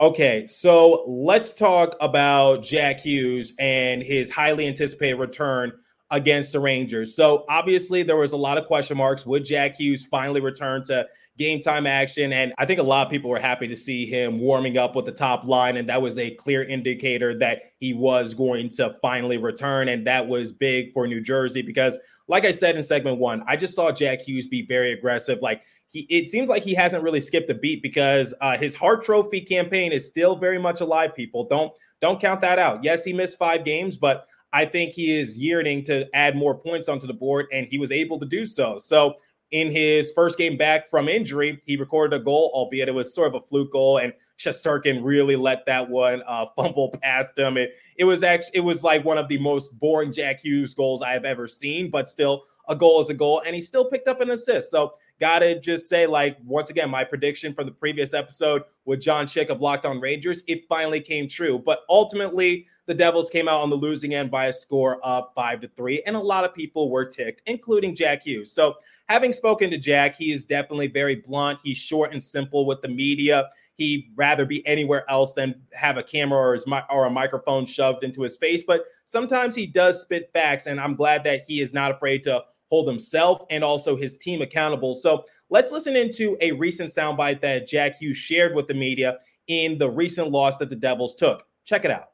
Okay, 0.00 0.46
so 0.46 1.02
let's 1.08 1.52
talk 1.52 1.96
about 2.00 2.62
Jack 2.62 3.00
Hughes 3.00 3.52
and 3.58 4.00
his 4.00 4.30
highly 4.30 4.68
anticipated 4.68 5.16
return 5.16 5.72
against 6.12 6.52
the 6.52 6.60
Rangers. 6.60 7.16
So 7.16 7.44
obviously 7.48 8.04
there 8.04 8.16
was 8.16 8.32
a 8.32 8.36
lot 8.36 8.58
of 8.58 8.66
question 8.66 8.96
marks. 8.96 9.26
Would 9.26 9.44
Jack 9.44 9.76
Hughes 9.76 10.04
finally 10.04 10.40
return 10.40 10.84
to 10.84 11.08
game 11.38 11.60
time 11.60 11.86
action? 11.86 12.32
And 12.32 12.52
I 12.58 12.66
think 12.66 12.80
a 12.80 12.82
lot 12.82 13.06
of 13.06 13.10
people 13.10 13.30
were 13.30 13.38
happy 13.38 13.66
to 13.68 13.76
see 13.76 14.04
him 14.04 14.40
warming 14.40 14.76
up 14.76 14.94
with 14.94 15.06
the 15.06 15.12
top 15.12 15.44
line. 15.44 15.76
And 15.76 15.88
that 15.88 16.02
was 16.02 16.18
a 16.18 16.32
clear 16.32 16.64
indicator 16.64 17.38
that 17.38 17.72
he 17.78 17.94
was 17.94 18.34
going 18.34 18.68
to 18.70 18.96
finally 19.00 19.38
return. 19.38 19.88
And 19.88 20.06
that 20.06 20.26
was 20.26 20.52
big 20.52 20.92
for 20.92 21.06
New 21.06 21.20
Jersey 21.20 21.62
because, 21.62 21.98
like 22.26 22.44
I 22.44 22.50
said 22.50 22.76
in 22.76 22.82
segment 22.82 23.18
one, 23.18 23.42
I 23.46 23.56
just 23.56 23.74
saw 23.74 23.90
Jack 23.90 24.20
Hughes 24.20 24.46
be 24.46 24.66
very 24.66 24.92
aggressive. 24.92 25.38
Like 25.40 25.62
he, 25.88 26.00
it 26.10 26.30
seems 26.30 26.48
like 26.48 26.62
he 26.62 26.74
hasn't 26.74 27.02
really 27.02 27.20
skipped 27.20 27.48
a 27.50 27.54
beat 27.54 27.82
because 27.82 28.34
uh, 28.40 28.58
his 28.58 28.74
Hart 28.74 29.02
Trophy 29.02 29.40
campaign 29.40 29.92
is 29.92 30.06
still 30.06 30.36
very 30.36 30.58
much 30.58 30.80
alive. 30.80 31.14
People 31.14 31.46
don't 31.48 31.72
don't 32.00 32.20
count 32.20 32.40
that 32.42 32.58
out. 32.58 32.84
Yes, 32.84 33.04
he 33.04 33.12
missed 33.12 33.38
five 33.38 33.64
games, 33.64 33.96
but 33.96 34.26
I 34.52 34.64
think 34.64 34.92
he 34.92 35.18
is 35.18 35.36
yearning 35.36 35.84
to 35.84 36.08
add 36.14 36.36
more 36.36 36.54
points 36.54 36.88
onto 36.88 37.06
the 37.06 37.12
board, 37.12 37.46
and 37.52 37.66
he 37.66 37.78
was 37.78 37.90
able 37.90 38.18
to 38.18 38.26
do 38.26 38.46
so. 38.46 38.78
So 38.78 39.14
in 39.50 39.70
his 39.70 40.12
first 40.12 40.36
game 40.36 40.56
back 40.56 40.90
from 40.90 41.08
injury, 41.08 41.60
he 41.64 41.76
recorded 41.76 42.20
a 42.20 42.22
goal, 42.22 42.50
albeit 42.54 42.88
it 42.88 42.92
was 42.92 43.14
sort 43.14 43.34
of 43.34 43.42
a 43.42 43.46
fluke 43.46 43.72
goal, 43.72 43.98
and 43.98 44.12
Shesterkin 44.38 45.00
really 45.02 45.36
let 45.36 45.64
that 45.66 45.88
one 45.88 46.22
uh, 46.26 46.46
fumble 46.56 46.94
past 47.02 47.38
him. 47.38 47.56
It, 47.56 47.72
it 47.96 48.04
was 48.04 48.22
actually 48.22 48.58
it 48.58 48.60
was 48.60 48.84
like 48.84 49.04
one 49.04 49.18
of 49.18 49.28
the 49.28 49.38
most 49.38 49.78
boring 49.78 50.12
Jack 50.12 50.40
Hughes 50.40 50.74
goals 50.74 51.02
I 51.02 51.12
have 51.12 51.24
ever 51.24 51.48
seen, 51.48 51.90
but 51.90 52.08
still 52.08 52.44
a 52.68 52.76
goal 52.76 53.00
is 53.00 53.10
a 53.10 53.14
goal, 53.14 53.42
and 53.46 53.54
he 53.54 53.60
still 53.60 53.84
picked 53.84 54.08
up 54.08 54.20
an 54.20 54.30
assist. 54.30 54.70
So 54.70 54.94
gotta 55.20 55.58
just 55.58 55.88
say, 55.88 56.06
like 56.06 56.36
once 56.44 56.70
again, 56.70 56.90
my 56.90 57.04
prediction 57.04 57.54
from 57.54 57.66
the 57.66 57.72
previous 57.72 58.14
episode 58.14 58.62
with 58.84 59.00
John 59.00 59.26
Chick 59.26 59.50
of 59.50 59.60
Locked 59.60 59.86
On 59.86 60.00
Rangers, 60.00 60.42
it 60.46 60.66
finally 60.68 61.00
came 61.00 61.26
true. 61.26 61.58
But 61.58 61.80
ultimately, 61.88 62.66
the 62.88 62.94
Devils 62.94 63.28
came 63.28 63.48
out 63.48 63.60
on 63.60 63.68
the 63.68 63.76
losing 63.76 64.14
end 64.14 64.30
by 64.30 64.46
a 64.46 64.52
score 64.52 64.98
of 65.04 65.26
five 65.34 65.60
to 65.60 65.68
three, 65.68 66.02
and 66.06 66.16
a 66.16 66.20
lot 66.20 66.42
of 66.42 66.54
people 66.54 66.90
were 66.90 67.04
ticked, 67.04 67.42
including 67.44 67.94
Jack 67.94 68.24
Hughes. 68.24 68.50
So, 68.50 68.76
having 69.10 69.34
spoken 69.34 69.70
to 69.70 69.76
Jack, 69.78 70.16
he 70.16 70.32
is 70.32 70.46
definitely 70.46 70.86
very 70.86 71.16
blunt. 71.16 71.58
He's 71.62 71.76
short 71.76 72.12
and 72.14 72.22
simple 72.22 72.64
with 72.64 72.80
the 72.80 72.88
media. 72.88 73.50
He'd 73.76 74.10
rather 74.16 74.46
be 74.46 74.66
anywhere 74.66 75.08
else 75.10 75.34
than 75.34 75.54
have 75.74 75.98
a 75.98 76.02
camera 76.02 76.38
or, 76.38 76.54
his, 76.54 76.66
or 76.90 77.04
a 77.04 77.10
microphone 77.10 77.66
shoved 77.66 78.04
into 78.04 78.22
his 78.22 78.38
face. 78.38 78.64
But 78.66 78.86
sometimes 79.04 79.54
he 79.54 79.66
does 79.66 80.00
spit 80.00 80.30
facts, 80.32 80.66
and 80.66 80.80
I'm 80.80 80.96
glad 80.96 81.22
that 81.24 81.42
he 81.46 81.60
is 81.60 81.74
not 81.74 81.92
afraid 81.92 82.24
to 82.24 82.42
hold 82.70 82.88
himself 82.88 83.42
and 83.50 83.62
also 83.62 83.96
his 83.96 84.16
team 84.16 84.40
accountable. 84.40 84.94
So 84.94 85.26
let's 85.50 85.72
listen 85.72 85.94
into 85.94 86.38
a 86.40 86.52
recent 86.52 86.90
soundbite 86.90 87.42
that 87.42 87.68
Jack 87.68 87.98
Hughes 87.98 88.16
shared 88.16 88.54
with 88.54 88.66
the 88.66 88.74
media 88.74 89.18
in 89.46 89.76
the 89.76 89.90
recent 89.90 90.30
loss 90.30 90.56
that 90.56 90.70
the 90.70 90.76
Devils 90.76 91.14
took. 91.14 91.44
Check 91.66 91.84
it 91.84 91.90
out. 91.90 92.08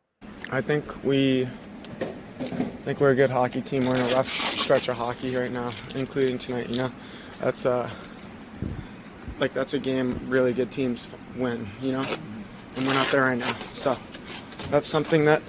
I 0.54 0.61
think 0.61 1.02
we 1.02 1.49
I 2.40 2.84
think 2.84 3.00
we're 3.00 3.11
a 3.11 3.16
good 3.16 3.30
hockey 3.30 3.61
team. 3.61 3.87
We're 3.87 3.96
in 3.96 4.02
a 4.02 4.14
rough 4.14 4.28
stretch 4.28 4.88
of 4.88 4.96
hockey 4.96 5.34
right 5.34 5.50
now, 5.50 5.73
including 5.96 6.38
tonight. 6.38 6.70
You 6.70 6.76
know, 6.76 6.92
that's 7.40 7.66
uh 7.66 7.90
like 9.40 9.52
that's 9.52 9.75
a 9.75 9.80
game 9.80 10.20
really 10.28 10.52
good 10.52 10.70
teams 10.70 11.12
win. 11.34 11.68
You 11.82 11.92
know, 11.94 12.04
and 12.76 12.87
we're 12.87 12.94
not 12.94 13.08
there 13.08 13.23
right 13.23 13.37
now. 13.37 13.52
So 13.73 13.99
that's 14.70 14.87
something 14.87 15.25
that 15.25 15.42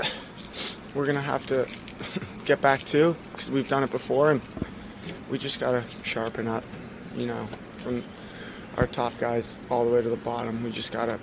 we're 0.96 1.06
gonna 1.06 1.22
have 1.22 1.46
to 1.48 1.68
get 2.46 2.60
back 2.62 2.84
to 2.86 3.16
because 3.32 3.52
we've 3.52 3.70
done 3.70 3.84
it 3.84 3.92
before, 3.92 4.32
and 4.32 4.42
we 5.30 5.38
just 5.38 5.60
gotta 5.60 5.84
sharpen 6.02 6.48
up. 6.48 6.64
You 7.16 7.28
know, 7.28 7.48
from 7.74 8.04
our 8.78 8.88
top 8.88 9.16
guys 9.20 9.60
all 9.70 9.86
the 9.86 9.92
way 9.92 10.02
to 10.02 10.10
the 10.10 10.18
bottom, 10.18 10.64
we 10.64 10.72
just 10.72 10.92
gotta 10.92 11.20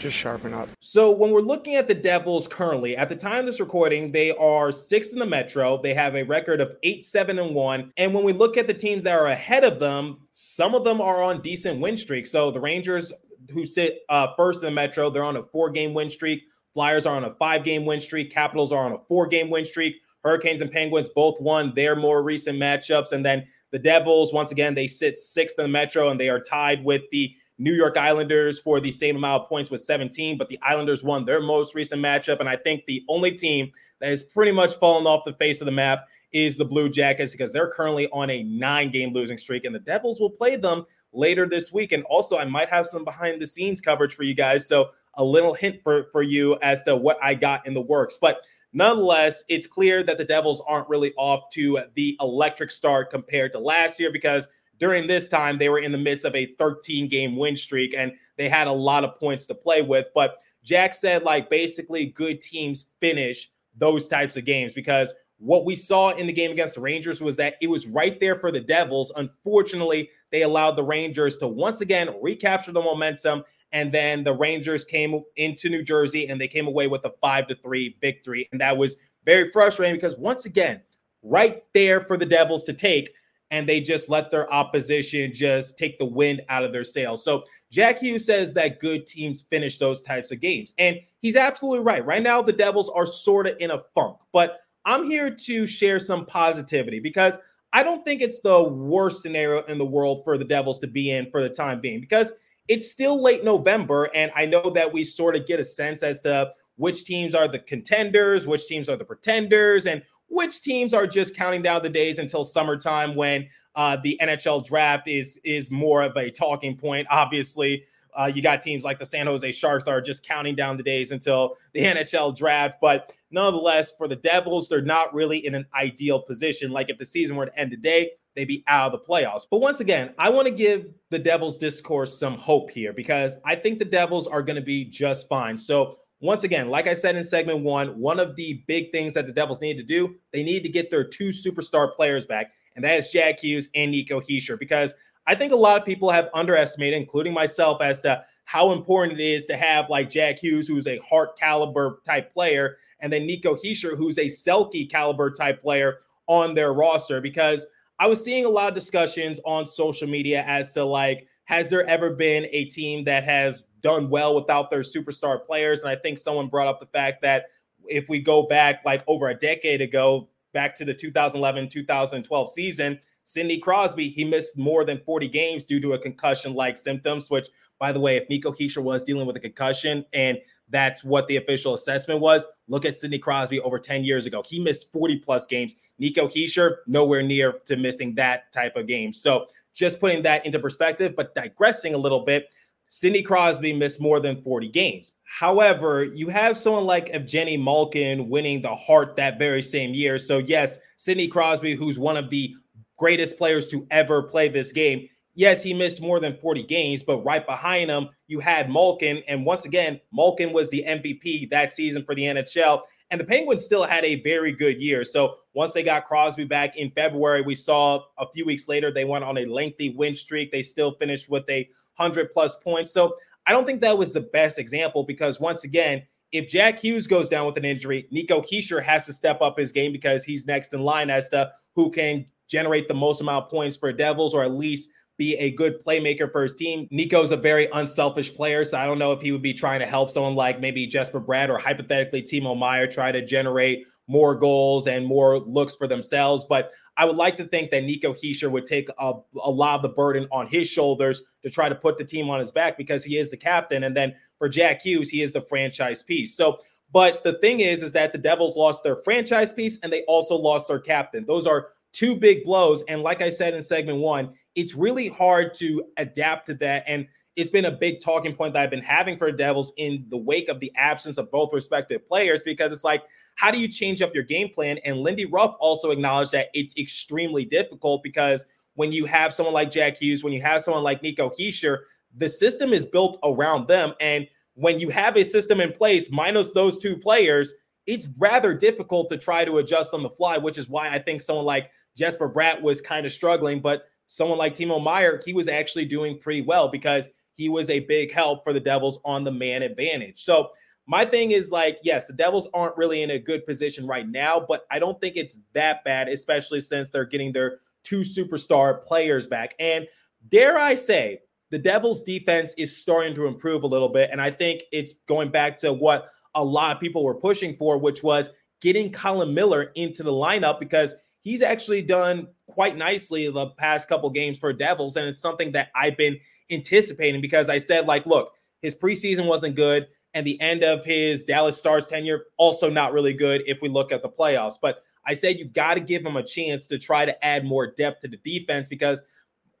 just 0.00 0.16
sharpen 0.16 0.52
up. 0.52 0.68
So 0.80 1.10
when 1.10 1.30
we're 1.30 1.40
looking 1.40 1.76
at 1.76 1.86
the 1.86 1.94
Devils 1.94 2.48
currently, 2.48 2.96
at 2.96 3.08
the 3.08 3.14
time 3.14 3.40
of 3.40 3.46
this 3.46 3.60
recording, 3.60 4.10
they 4.10 4.34
are 4.36 4.72
sixth 4.72 5.12
in 5.12 5.18
the 5.18 5.26
Metro. 5.26 5.80
They 5.80 5.94
have 5.94 6.16
a 6.16 6.24
record 6.24 6.60
of 6.60 6.74
eight, 6.82 7.04
seven, 7.04 7.38
and 7.38 7.54
one. 7.54 7.92
And 7.96 8.12
when 8.12 8.24
we 8.24 8.32
look 8.32 8.56
at 8.56 8.66
the 8.66 8.74
teams 8.74 9.02
that 9.04 9.18
are 9.18 9.26
ahead 9.26 9.62
of 9.62 9.78
them, 9.78 10.18
some 10.32 10.74
of 10.74 10.82
them 10.84 11.00
are 11.00 11.22
on 11.22 11.40
decent 11.42 11.80
win 11.80 11.96
streaks. 11.96 12.30
So 12.32 12.50
the 12.50 12.60
Rangers, 12.60 13.12
who 13.52 13.64
sit 13.64 14.00
uh, 14.08 14.28
first 14.36 14.60
in 14.60 14.66
the 14.66 14.72
Metro, 14.72 15.10
they're 15.10 15.22
on 15.22 15.36
a 15.36 15.42
four-game 15.42 15.94
win 15.94 16.10
streak. 16.10 16.42
Flyers 16.72 17.04
are 17.06 17.16
on 17.16 17.24
a 17.24 17.34
five-game 17.34 17.84
win 17.84 18.00
streak. 18.00 18.32
Capitals 18.32 18.72
are 18.72 18.84
on 18.84 18.92
a 18.92 18.98
four-game 19.08 19.50
win 19.50 19.64
streak. 19.64 19.96
Hurricanes 20.24 20.60
and 20.60 20.70
Penguins 20.70 21.08
both 21.08 21.40
won 21.40 21.72
their 21.74 21.96
more 21.96 22.22
recent 22.22 22.58
matchups. 22.58 23.12
And 23.12 23.24
then 23.24 23.46
the 23.70 23.78
Devils, 23.78 24.32
once 24.32 24.52
again, 24.52 24.74
they 24.74 24.86
sit 24.86 25.16
sixth 25.16 25.58
in 25.58 25.64
the 25.64 25.68
Metro 25.68 26.08
and 26.10 26.18
they 26.18 26.28
are 26.28 26.40
tied 26.40 26.84
with 26.84 27.02
the 27.10 27.34
New 27.60 27.74
York 27.74 27.98
Islanders 27.98 28.58
for 28.58 28.80
the 28.80 28.90
same 28.90 29.16
amount 29.16 29.42
of 29.42 29.48
points 29.48 29.70
with 29.70 29.82
17, 29.82 30.38
but 30.38 30.48
the 30.48 30.58
Islanders 30.62 31.04
won 31.04 31.26
their 31.26 31.42
most 31.42 31.74
recent 31.74 32.02
matchup. 32.02 32.40
And 32.40 32.48
I 32.48 32.56
think 32.56 32.86
the 32.86 33.04
only 33.06 33.32
team 33.32 33.70
that 34.00 34.08
has 34.08 34.24
pretty 34.24 34.50
much 34.50 34.76
fallen 34.76 35.06
off 35.06 35.26
the 35.26 35.34
face 35.34 35.60
of 35.60 35.66
the 35.66 35.72
map 35.72 36.08
is 36.32 36.56
the 36.56 36.64
Blue 36.64 36.88
Jackets 36.88 37.32
because 37.32 37.52
they're 37.52 37.70
currently 37.70 38.08
on 38.12 38.30
a 38.30 38.42
nine 38.44 38.90
game 38.90 39.12
losing 39.12 39.36
streak, 39.36 39.66
and 39.66 39.74
the 39.74 39.80
Devils 39.80 40.18
will 40.18 40.30
play 40.30 40.56
them 40.56 40.86
later 41.12 41.46
this 41.46 41.70
week. 41.70 41.92
And 41.92 42.02
also, 42.04 42.38
I 42.38 42.46
might 42.46 42.70
have 42.70 42.86
some 42.86 43.04
behind 43.04 43.42
the 43.42 43.46
scenes 43.46 43.82
coverage 43.82 44.14
for 44.14 44.22
you 44.22 44.34
guys. 44.34 44.66
So, 44.66 44.88
a 45.14 45.24
little 45.24 45.52
hint 45.52 45.82
for, 45.82 46.06
for 46.12 46.22
you 46.22 46.56
as 46.62 46.82
to 46.84 46.96
what 46.96 47.18
I 47.22 47.34
got 47.34 47.66
in 47.66 47.74
the 47.74 47.80
works. 47.82 48.16
But 48.18 48.42
nonetheless, 48.72 49.44
it's 49.48 49.66
clear 49.66 50.02
that 50.04 50.16
the 50.16 50.24
Devils 50.24 50.62
aren't 50.66 50.88
really 50.88 51.12
off 51.18 51.50
to 51.50 51.80
the 51.94 52.16
electric 52.20 52.70
start 52.70 53.10
compared 53.10 53.52
to 53.52 53.58
last 53.58 54.00
year 54.00 54.10
because 54.12 54.48
during 54.80 55.06
this 55.06 55.28
time, 55.28 55.58
they 55.58 55.68
were 55.68 55.78
in 55.78 55.92
the 55.92 55.98
midst 55.98 56.24
of 56.24 56.34
a 56.34 56.54
13 56.58 57.08
game 57.08 57.36
win 57.36 57.56
streak 57.56 57.94
and 57.96 58.12
they 58.36 58.48
had 58.48 58.66
a 58.66 58.72
lot 58.72 59.04
of 59.04 59.18
points 59.18 59.46
to 59.46 59.54
play 59.54 59.82
with. 59.82 60.06
But 60.14 60.38
Jack 60.64 60.94
said, 60.94 61.22
like, 61.22 61.50
basically, 61.50 62.06
good 62.06 62.40
teams 62.40 62.90
finish 63.00 63.50
those 63.76 64.08
types 64.08 64.36
of 64.36 64.44
games 64.44 64.72
because 64.72 65.14
what 65.38 65.64
we 65.64 65.74
saw 65.74 66.10
in 66.10 66.26
the 66.26 66.32
game 66.32 66.50
against 66.50 66.74
the 66.74 66.80
Rangers 66.80 67.22
was 67.22 67.36
that 67.36 67.54
it 67.62 67.70
was 67.70 67.86
right 67.86 68.18
there 68.20 68.38
for 68.38 68.50
the 68.50 68.60
Devils. 68.60 69.12
Unfortunately, 69.16 70.10
they 70.30 70.42
allowed 70.42 70.72
the 70.72 70.84
Rangers 70.84 71.36
to 71.38 71.48
once 71.48 71.80
again 71.80 72.14
recapture 72.20 72.72
the 72.72 72.82
momentum. 72.82 73.44
And 73.72 73.92
then 73.92 74.24
the 74.24 74.34
Rangers 74.34 74.84
came 74.84 75.22
into 75.36 75.68
New 75.68 75.82
Jersey 75.82 76.28
and 76.28 76.40
they 76.40 76.48
came 76.48 76.66
away 76.66 76.88
with 76.88 77.04
a 77.04 77.12
five 77.22 77.46
to 77.48 77.54
three 77.54 77.96
victory. 78.00 78.48
And 78.52 78.60
that 78.60 78.76
was 78.76 78.96
very 79.24 79.50
frustrating 79.50 79.94
because 79.94 80.18
once 80.18 80.44
again, 80.44 80.82
right 81.22 81.62
there 81.74 82.02
for 82.02 82.16
the 82.16 82.26
Devils 82.26 82.64
to 82.64 82.72
take 82.72 83.10
and 83.50 83.68
they 83.68 83.80
just 83.80 84.08
let 84.08 84.30
their 84.30 84.52
opposition 84.52 85.32
just 85.34 85.76
take 85.76 85.98
the 85.98 86.04
wind 86.04 86.42
out 86.48 86.64
of 86.64 86.72
their 86.72 86.84
sails. 86.84 87.24
So 87.24 87.44
Jack 87.70 87.98
Hughes 87.98 88.24
says 88.24 88.54
that 88.54 88.80
good 88.80 89.06
teams 89.06 89.42
finish 89.42 89.78
those 89.78 90.02
types 90.02 90.30
of 90.30 90.40
games. 90.40 90.74
And 90.78 90.98
he's 91.20 91.36
absolutely 91.36 91.84
right. 91.84 92.04
Right 92.04 92.22
now, 92.22 92.42
the 92.42 92.52
Devils 92.52 92.90
are 92.90 93.06
sort 93.06 93.46
of 93.46 93.56
in 93.58 93.70
a 93.70 93.82
funk, 93.94 94.18
but 94.32 94.60
I'm 94.84 95.04
here 95.04 95.30
to 95.30 95.66
share 95.66 95.98
some 95.98 96.26
positivity 96.26 97.00
because 97.00 97.36
I 97.72 97.82
don't 97.82 98.04
think 98.04 98.20
it's 98.20 98.40
the 98.40 98.64
worst 98.64 99.22
scenario 99.22 99.62
in 99.64 99.78
the 99.78 99.84
world 99.84 100.22
for 100.24 100.38
the 100.38 100.44
Devils 100.44 100.78
to 100.80 100.86
be 100.86 101.10
in 101.10 101.30
for 101.30 101.42
the 101.42 101.50
time 101.50 101.80
being 101.80 102.00
because 102.00 102.32
it's 102.68 102.90
still 102.90 103.22
late 103.22 103.44
November. 103.44 104.10
And 104.14 104.32
I 104.34 104.46
know 104.46 104.70
that 104.70 104.92
we 104.92 105.04
sort 105.04 105.36
of 105.36 105.46
get 105.46 105.60
a 105.60 105.64
sense 105.64 106.02
as 106.02 106.20
to 106.20 106.52
which 106.76 107.04
teams 107.04 107.34
are 107.34 107.46
the 107.46 107.58
contenders, 107.58 108.46
which 108.46 108.66
teams 108.66 108.88
are 108.88 108.96
the 108.96 109.04
pretenders, 109.04 109.86
and 109.86 110.02
which 110.30 110.62
teams 110.62 110.94
are 110.94 111.06
just 111.06 111.36
counting 111.36 111.60
down 111.60 111.82
the 111.82 111.90
days 111.90 112.18
until 112.18 112.44
summertime 112.44 113.14
when 113.14 113.46
uh, 113.74 113.96
the 114.02 114.18
NHL 114.22 114.64
draft 114.64 115.06
is 115.06 115.38
is 115.44 115.70
more 115.70 116.02
of 116.02 116.16
a 116.16 116.30
talking 116.30 116.76
point. 116.76 117.06
Obviously, 117.10 117.84
uh, 118.14 118.30
you 118.32 118.42
got 118.42 118.60
teams 118.60 118.84
like 118.84 118.98
the 118.98 119.06
San 119.06 119.26
Jose 119.26 119.52
Sharks 119.52 119.86
are 119.86 120.00
just 120.00 120.26
counting 120.26 120.54
down 120.54 120.76
the 120.76 120.82
days 120.82 121.12
until 121.12 121.56
the 121.74 121.80
NHL 121.84 122.36
draft. 122.36 122.76
But 122.80 123.12
nonetheless, 123.30 123.92
for 123.96 124.08
the 124.08 124.16
Devils, 124.16 124.68
they're 124.68 124.82
not 124.82 125.12
really 125.14 125.44
in 125.44 125.54
an 125.54 125.66
ideal 125.74 126.20
position. 126.20 126.70
Like 126.70 126.90
if 126.90 126.98
the 126.98 127.06
season 127.06 127.36
were 127.36 127.46
to 127.46 127.58
end 127.58 127.70
today, 127.70 128.12
they'd 128.34 128.46
be 128.46 128.64
out 128.66 128.92
of 128.92 129.00
the 129.00 129.06
playoffs. 129.06 129.42
But 129.50 129.60
once 129.60 129.80
again, 129.80 130.14
I 130.18 130.30
want 130.30 130.46
to 130.46 130.54
give 130.54 130.86
the 131.10 131.18
Devils 131.18 131.58
discourse 131.58 132.18
some 132.18 132.36
hope 132.36 132.70
here 132.70 132.92
because 132.92 133.36
I 133.44 133.56
think 133.56 133.78
the 133.78 133.84
Devils 133.84 134.26
are 134.26 134.42
going 134.42 134.56
to 134.56 134.62
be 134.62 134.84
just 134.84 135.28
fine. 135.28 135.56
So 135.56 135.98
once 136.20 136.44
again, 136.44 136.68
like 136.68 136.86
I 136.86 136.94
said 136.94 137.16
in 137.16 137.24
segment 137.24 137.60
one, 137.60 137.98
one 137.98 138.20
of 138.20 138.36
the 138.36 138.62
big 138.66 138.92
things 138.92 139.14
that 139.14 139.26
the 139.26 139.32
Devils 139.32 139.60
need 139.60 139.78
to 139.78 139.82
do, 139.82 140.16
they 140.32 140.42
need 140.42 140.62
to 140.62 140.68
get 140.68 140.90
their 140.90 141.04
two 141.04 141.30
superstar 141.30 141.94
players 141.94 142.26
back, 142.26 142.52
and 142.76 142.84
that 142.84 142.98
is 142.98 143.10
Jack 143.10 143.40
Hughes 143.40 143.68
and 143.74 143.90
Nico 143.90 144.20
Hischier, 144.20 144.58
because 144.58 144.94
I 145.26 145.34
think 145.34 145.52
a 145.52 145.56
lot 145.56 145.78
of 145.78 145.86
people 145.86 146.10
have 146.10 146.28
underestimated, 146.34 147.00
including 147.00 147.32
myself, 147.32 147.80
as 147.80 148.00
to 148.02 148.24
how 148.44 148.72
important 148.72 149.20
it 149.20 149.24
is 149.24 149.46
to 149.46 149.56
have 149.56 149.88
like 149.88 150.10
Jack 150.10 150.38
Hughes, 150.38 150.66
who's 150.66 150.86
a 150.86 150.98
Hart 150.98 151.38
caliber 151.38 152.00
type 152.04 152.32
player, 152.32 152.76
and 153.00 153.12
then 153.12 153.26
Nico 153.26 153.54
Hischier, 153.54 153.96
who's 153.96 154.18
a 154.18 154.26
Selke 154.26 154.90
caliber 154.90 155.30
type 155.30 155.62
player 155.62 155.98
on 156.26 156.54
their 156.54 156.72
roster, 156.72 157.20
because 157.20 157.66
I 157.98 158.06
was 158.08 158.24
seeing 158.24 158.44
a 158.44 158.48
lot 158.48 158.68
of 158.68 158.74
discussions 158.74 159.40
on 159.44 159.66
social 159.66 160.08
media 160.08 160.42
as 160.46 160.72
to 160.74 160.84
like, 160.84 161.28
has 161.50 161.68
there 161.68 161.84
ever 161.88 162.10
been 162.10 162.46
a 162.52 162.66
team 162.66 163.02
that 163.02 163.24
has 163.24 163.64
done 163.82 164.08
well 164.08 164.36
without 164.36 164.70
their 164.70 164.82
superstar 164.82 165.44
players? 165.44 165.80
And 165.80 165.90
I 165.90 165.96
think 165.96 166.16
someone 166.16 166.46
brought 166.46 166.68
up 166.68 166.78
the 166.78 166.86
fact 166.86 167.22
that 167.22 167.46
if 167.86 168.08
we 168.08 168.20
go 168.20 168.44
back 168.46 168.82
like 168.84 169.02
over 169.08 169.28
a 169.28 169.34
decade 169.34 169.80
ago, 169.80 170.28
back 170.52 170.76
to 170.76 170.84
the 170.84 170.94
2011 170.94 171.68
2012 171.68 172.50
season, 172.50 173.00
Sidney 173.24 173.58
Crosby, 173.58 174.10
he 174.10 174.24
missed 174.24 174.56
more 174.56 174.84
than 174.84 175.00
40 175.04 175.26
games 175.26 175.64
due 175.64 175.80
to 175.80 175.94
a 175.94 175.98
concussion 175.98 176.54
like 176.54 176.78
symptoms, 176.78 177.28
which, 177.32 177.48
by 177.80 177.90
the 177.90 177.98
way, 177.98 178.16
if 178.16 178.28
Nico 178.28 178.52
Hischier 178.52 178.84
was 178.84 179.02
dealing 179.02 179.26
with 179.26 179.34
a 179.34 179.40
concussion 179.40 180.04
and 180.12 180.38
that's 180.70 181.04
what 181.04 181.26
the 181.26 181.36
official 181.36 181.74
assessment 181.74 182.20
was, 182.20 182.46
look 182.68 182.84
at 182.84 182.96
Sidney 182.96 183.18
Crosby 183.18 183.60
over 183.60 183.78
10 183.78 184.04
years 184.04 184.26
ago. 184.26 184.42
He 184.46 184.58
missed 184.58 184.90
40 184.92 185.18
plus 185.18 185.46
games. 185.46 185.74
Nico 185.98 186.28
Hischier, 186.28 186.76
nowhere 186.86 187.22
near 187.22 187.60
to 187.66 187.76
missing 187.76 188.14
that 188.14 188.52
type 188.52 188.76
of 188.76 188.86
game. 188.86 189.12
So 189.12 189.46
just 189.74 190.00
putting 190.00 190.22
that 190.22 190.46
into 190.46 190.58
perspective, 190.58 191.14
but 191.16 191.34
digressing 191.34 191.94
a 191.94 191.98
little 191.98 192.24
bit, 192.24 192.54
Sidney 192.88 193.22
Crosby 193.22 193.72
missed 193.72 194.00
more 194.00 194.18
than 194.18 194.42
40 194.42 194.68
games. 194.68 195.12
However, 195.22 196.02
you 196.02 196.28
have 196.28 196.56
someone 196.56 196.84
like 196.84 197.12
Evgeni 197.12 197.62
Malkin 197.62 198.28
winning 198.28 198.62
the 198.62 198.74
Hart 198.74 199.14
that 199.16 199.38
very 199.38 199.62
same 199.62 199.94
year. 199.94 200.18
So, 200.18 200.38
yes, 200.38 200.78
Sidney 200.96 201.28
Crosby, 201.28 201.76
who's 201.76 202.00
one 202.00 202.16
of 202.16 202.30
the 202.30 202.52
greatest 202.98 203.38
players 203.38 203.68
to 203.68 203.86
ever 203.92 204.24
play 204.24 204.48
this 204.48 204.72
game, 204.72 205.08
yes, 205.34 205.62
he 205.62 205.74
missed 205.74 206.00
more 206.00 206.20
than 206.20 206.36
40 206.36 206.62
games, 206.64 207.02
but 207.02 207.24
right 207.24 207.46
behind 207.46 207.90
him, 207.90 208.08
you 208.26 208.40
had 208.40 208.70
Malkin. 208.70 209.22
And 209.28 209.44
once 209.44 209.64
again, 209.64 210.00
Malkin 210.12 210.52
was 210.52 210.70
the 210.70 210.84
MVP 210.86 211.50
that 211.50 211.72
season 211.72 212.04
for 212.04 212.14
the 212.14 212.22
NHL. 212.22 212.82
And 213.10 213.20
the 213.20 213.24
Penguins 213.24 213.64
still 213.64 213.84
had 213.84 214.04
a 214.04 214.22
very 214.22 214.52
good 214.52 214.80
year. 214.80 215.02
So 215.02 215.34
once 215.52 215.72
they 215.72 215.82
got 215.82 216.04
Crosby 216.04 216.44
back 216.44 216.76
in 216.76 216.92
February, 216.92 217.42
we 217.42 217.56
saw 217.56 218.02
a 218.18 218.26
few 218.32 218.44
weeks 218.44 218.68
later 218.68 218.92
they 218.92 219.04
went 219.04 219.24
on 219.24 219.38
a 219.38 219.46
lengthy 219.46 219.90
win 219.90 220.14
streak. 220.14 220.52
They 220.52 220.62
still 220.62 220.92
finished 220.92 221.28
with 221.28 221.48
a 221.50 221.68
100 221.96 222.30
plus 222.30 222.56
points. 222.56 222.92
So 222.92 223.16
I 223.46 223.52
don't 223.52 223.66
think 223.66 223.80
that 223.80 223.98
was 223.98 224.12
the 224.12 224.20
best 224.20 224.58
example 224.58 225.02
because 225.02 225.40
once 225.40 225.64
again, 225.64 226.02
if 226.30 226.48
Jack 226.48 226.78
Hughes 226.78 227.08
goes 227.08 227.28
down 227.28 227.46
with 227.46 227.56
an 227.56 227.64
injury, 227.64 228.06
Nico 228.12 228.40
Hischier 228.40 228.80
has 228.82 229.06
to 229.06 229.12
step 229.12 229.42
up 229.42 229.58
his 229.58 229.72
game 229.72 229.90
because 229.90 230.22
he's 230.22 230.46
next 230.46 230.72
in 230.72 230.80
line 230.80 231.10
as 231.10 231.28
to 231.30 231.50
who 231.74 231.90
can 231.90 232.24
generate 232.46 232.86
the 232.86 232.94
most 232.94 233.20
amount 233.20 233.46
of 233.46 233.50
points 233.50 233.76
for 233.76 233.92
Devils 233.92 234.34
or 234.34 234.44
at 234.44 234.52
least 234.52 234.90
be 235.20 235.36
a 235.36 235.50
good 235.50 235.84
playmaker 235.84 236.32
for 236.32 236.42
his 236.42 236.54
team. 236.54 236.88
Nico's 236.90 237.30
a 237.30 237.36
very 237.36 237.68
unselfish 237.74 238.32
player, 238.32 238.64
so 238.64 238.78
I 238.78 238.86
don't 238.86 238.98
know 238.98 239.12
if 239.12 239.20
he 239.20 239.32
would 239.32 239.42
be 239.42 239.52
trying 239.52 239.80
to 239.80 239.86
help 239.86 240.10
someone 240.10 240.34
like 240.34 240.60
maybe 240.60 240.86
Jesper 240.86 241.20
Bratt 241.20 241.50
or 241.50 241.58
hypothetically 241.58 242.22
Timo 242.22 242.58
Meier 242.58 242.86
try 242.86 243.12
to 243.12 243.24
generate 243.24 243.84
more 244.08 244.34
goals 244.34 244.88
and 244.88 245.06
more 245.06 245.38
looks 245.38 245.76
for 245.76 245.86
themselves. 245.86 246.46
But 246.48 246.72
I 246.96 247.04
would 247.04 247.16
like 247.16 247.36
to 247.36 247.44
think 247.44 247.70
that 247.70 247.84
Nico 247.84 248.14
Hischier 248.14 248.50
would 248.50 248.64
take 248.64 248.88
a, 248.98 249.12
a, 249.44 249.50
lot 249.50 249.76
of 249.76 249.82
the 249.82 249.90
burden 249.90 250.26
on 250.32 250.46
his 250.46 250.68
shoulders 250.68 251.22
to 251.44 251.50
try 251.50 251.68
to 251.68 251.74
put 251.74 251.98
the 251.98 252.04
team 252.04 252.30
on 252.30 252.40
his 252.40 252.50
back 252.50 252.78
because 252.78 253.04
he 253.04 253.18
is 253.18 253.30
the 253.30 253.36
captain. 253.36 253.84
And 253.84 253.94
then 253.94 254.14
for 254.38 254.48
Jack 254.48 254.82
Hughes, 254.82 255.10
he 255.10 255.22
is 255.22 255.32
the 255.32 255.42
franchise 255.42 256.02
piece. 256.02 256.34
So, 256.34 256.58
but 256.92 257.22
the 257.22 257.34
thing 257.34 257.60
is, 257.60 257.82
is 257.82 257.92
that 257.92 258.12
the 258.12 258.18
Devils 258.18 258.56
lost 258.56 258.82
their 258.82 258.96
franchise 258.96 259.52
piece 259.52 259.78
and 259.82 259.92
they 259.92 260.02
also 260.08 260.34
lost 260.34 260.66
their 260.66 260.80
captain. 260.80 261.24
Those 261.26 261.46
are 261.46 261.68
two 261.92 262.16
big 262.16 262.42
blows. 262.42 262.82
And 262.88 263.02
like 263.02 263.22
I 263.22 263.30
said 263.30 263.54
in 263.54 263.62
segment 263.62 263.98
one, 263.98 264.32
it's 264.54 264.74
really 264.74 265.08
hard 265.08 265.54
to 265.54 265.84
adapt 265.96 266.46
to 266.46 266.54
that. 266.54 266.84
And 266.86 267.06
it's 267.36 267.50
been 267.50 267.66
a 267.66 267.70
big 267.70 268.00
talking 268.00 268.34
point 268.34 268.52
that 268.54 268.62
I've 268.62 268.70
been 268.70 268.82
having 268.82 269.16
for 269.16 269.30
Devils 269.30 269.72
in 269.76 270.04
the 270.08 270.16
wake 270.18 270.48
of 270.48 270.60
the 270.60 270.72
absence 270.76 271.16
of 271.16 271.30
both 271.30 271.52
respective 271.52 272.04
players 272.04 272.42
because 272.42 272.72
it's 272.72 272.84
like, 272.84 273.04
how 273.36 273.50
do 273.50 273.58
you 273.58 273.68
change 273.68 274.02
up 274.02 274.14
your 274.14 274.24
game 274.24 274.48
plan? 274.52 274.78
And 274.84 274.98
Lindy 274.98 275.26
Ruff 275.26 275.54
also 275.60 275.90
acknowledged 275.90 276.32
that 276.32 276.48
it's 276.52 276.76
extremely 276.76 277.44
difficult 277.44 278.02
because 278.02 278.44
when 278.74 278.92
you 278.92 279.04
have 279.06 279.32
someone 279.32 279.54
like 279.54 279.70
Jack 279.70 279.96
Hughes, 279.96 280.24
when 280.24 280.32
you 280.32 280.42
have 280.42 280.62
someone 280.62 280.82
like 280.82 281.02
Nico 281.02 281.30
Hischier, 281.30 281.78
the 282.16 282.28
system 282.28 282.72
is 282.72 282.84
built 282.84 283.18
around 283.22 283.68
them. 283.68 283.94
And 284.00 284.26
when 284.54 284.80
you 284.80 284.90
have 284.90 285.16
a 285.16 285.24
system 285.24 285.60
in 285.60 285.72
place 285.72 286.10
minus 286.10 286.52
those 286.52 286.78
two 286.78 286.96
players, 286.96 287.54
it's 287.86 288.08
rather 288.18 288.52
difficult 288.54 289.08
to 289.10 289.16
try 289.16 289.44
to 289.44 289.58
adjust 289.58 289.94
on 289.94 290.02
the 290.02 290.10
fly, 290.10 290.36
which 290.36 290.58
is 290.58 290.68
why 290.68 290.90
I 290.90 290.98
think 290.98 291.20
someone 291.20 291.46
like 291.46 291.70
Jesper 291.96 292.28
Bratt 292.28 292.60
was 292.60 292.80
kind 292.80 293.06
of 293.06 293.12
struggling, 293.12 293.60
but 293.60 293.84
someone 294.10 294.38
like 294.38 294.56
Timo 294.56 294.82
Meier, 294.82 295.22
he 295.24 295.32
was 295.32 295.46
actually 295.46 295.84
doing 295.84 296.18
pretty 296.18 296.42
well 296.42 296.66
because 296.66 297.08
he 297.34 297.48
was 297.48 297.70
a 297.70 297.78
big 297.78 298.10
help 298.10 298.42
for 298.42 298.52
the 298.52 298.58
Devils 298.58 298.98
on 299.04 299.22
the 299.22 299.30
man 299.30 299.62
advantage. 299.62 300.20
So 300.20 300.50
my 300.88 301.04
thing 301.04 301.30
is 301.30 301.52
like, 301.52 301.78
yes, 301.84 302.08
the 302.08 302.12
Devils 302.12 302.48
aren't 302.52 302.76
really 302.76 303.02
in 303.02 303.12
a 303.12 303.20
good 303.20 303.46
position 303.46 303.86
right 303.86 304.08
now, 304.08 304.44
but 304.48 304.66
I 304.68 304.80
don't 304.80 305.00
think 305.00 305.16
it's 305.16 305.38
that 305.52 305.84
bad, 305.84 306.08
especially 306.08 306.60
since 306.60 306.90
they're 306.90 307.04
getting 307.04 307.32
their 307.32 307.60
two 307.84 308.00
superstar 308.00 308.82
players 308.82 309.28
back. 309.28 309.54
And 309.60 309.86
dare 310.28 310.58
I 310.58 310.74
say, 310.74 311.20
the 311.50 311.58
Devils 311.58 312.02
defense 312.02 312.52
is 312.58 312.76
starting 312.76 313.14
to 313.14 313.28
improve 313.28 313.62
a 313.62 313.68
little 313.68 313.88
bit. 313.88 314.10
And 314.10 314.20
I 314.20 314.32
think 314.32 314.64
it's 314.72 314.94
going 315.06 315.30
back 315.30 315.56
to 315.58 315.72
what 315.72 316.08
a 316.34 316.42
lot 316.42 316.74
of 316.74 316.80
people 316.80 317.04
were 317.04 317.14
pushing 317.14 317.56
for, 317.56 317.78
which 317.78 318.02
was 318.02 318.30
getting 318.60 318.90
Colin 318.90 319.32
Miller 319.32 319.70
into 319.76 320.02
the 320.02 320.12
lineup 320.12 320.58
because 320.58 320.96
he's 321.22 321.42
actually 321.42 321.82
done 321.82 322.28
quite 322.46 322.76
nicely 322.76 323.30
the 323.30 323.46
past 323.50 323.88
couple 323.88 324.10
games 324.10 324.38
for 324.38 324.52
Devils. 324.52 324.96
And 324.96 325.06
it's 325.06 325.18
something 325.18 325.52
that 325.52 325.68
I've 325.74 325.96
been 325.96 326.18
anticipating 326.50 327.20
because 327.20 327.48
I 327.48 327.58
said, 327.58 327.86
like, 327.86 328.06
look, 328.06 328.32
his 328.62 328.74
preseason 328.74 329.26
wasn't 329.26 329.56
good. 329.56 329.88
And 330.14 330.26
the 330.26 330.40
end 330.40 330.64
of 330.64 330.84
his 330.84 331.24
Dallas 331.24 331.56
Stars 331.56 331.86
tenure, 331.86 332.24
also 332.36 332.68
not 332.68 332.92
really 332.92 333.12
good 333.12 333.42
if 333.46 333.62
we 333.62 333.68
look 333.68 333.92
at 333.92 334.02
the 334.02 334.08
playoffs. 334.08 334.56
But 334.60 334.82
I 335.06 335.14
said 335.14 335.38
you 335.38 335.44
got 335.46 335.74
to 335.74 335.80
give 335.80 336.04
him 336.04 336.16
a 336.16 336.22
chance 336.22 336.66
to 336.66 336.78
try 336.78 337.04
to 337.04 337.24
add 337.24 337.44
more 337.44 337.68
depth 337.68 338.02
to 338.02 338.08
the 338.08 338.16
defense 338.16 338.68
because 338.68 339.02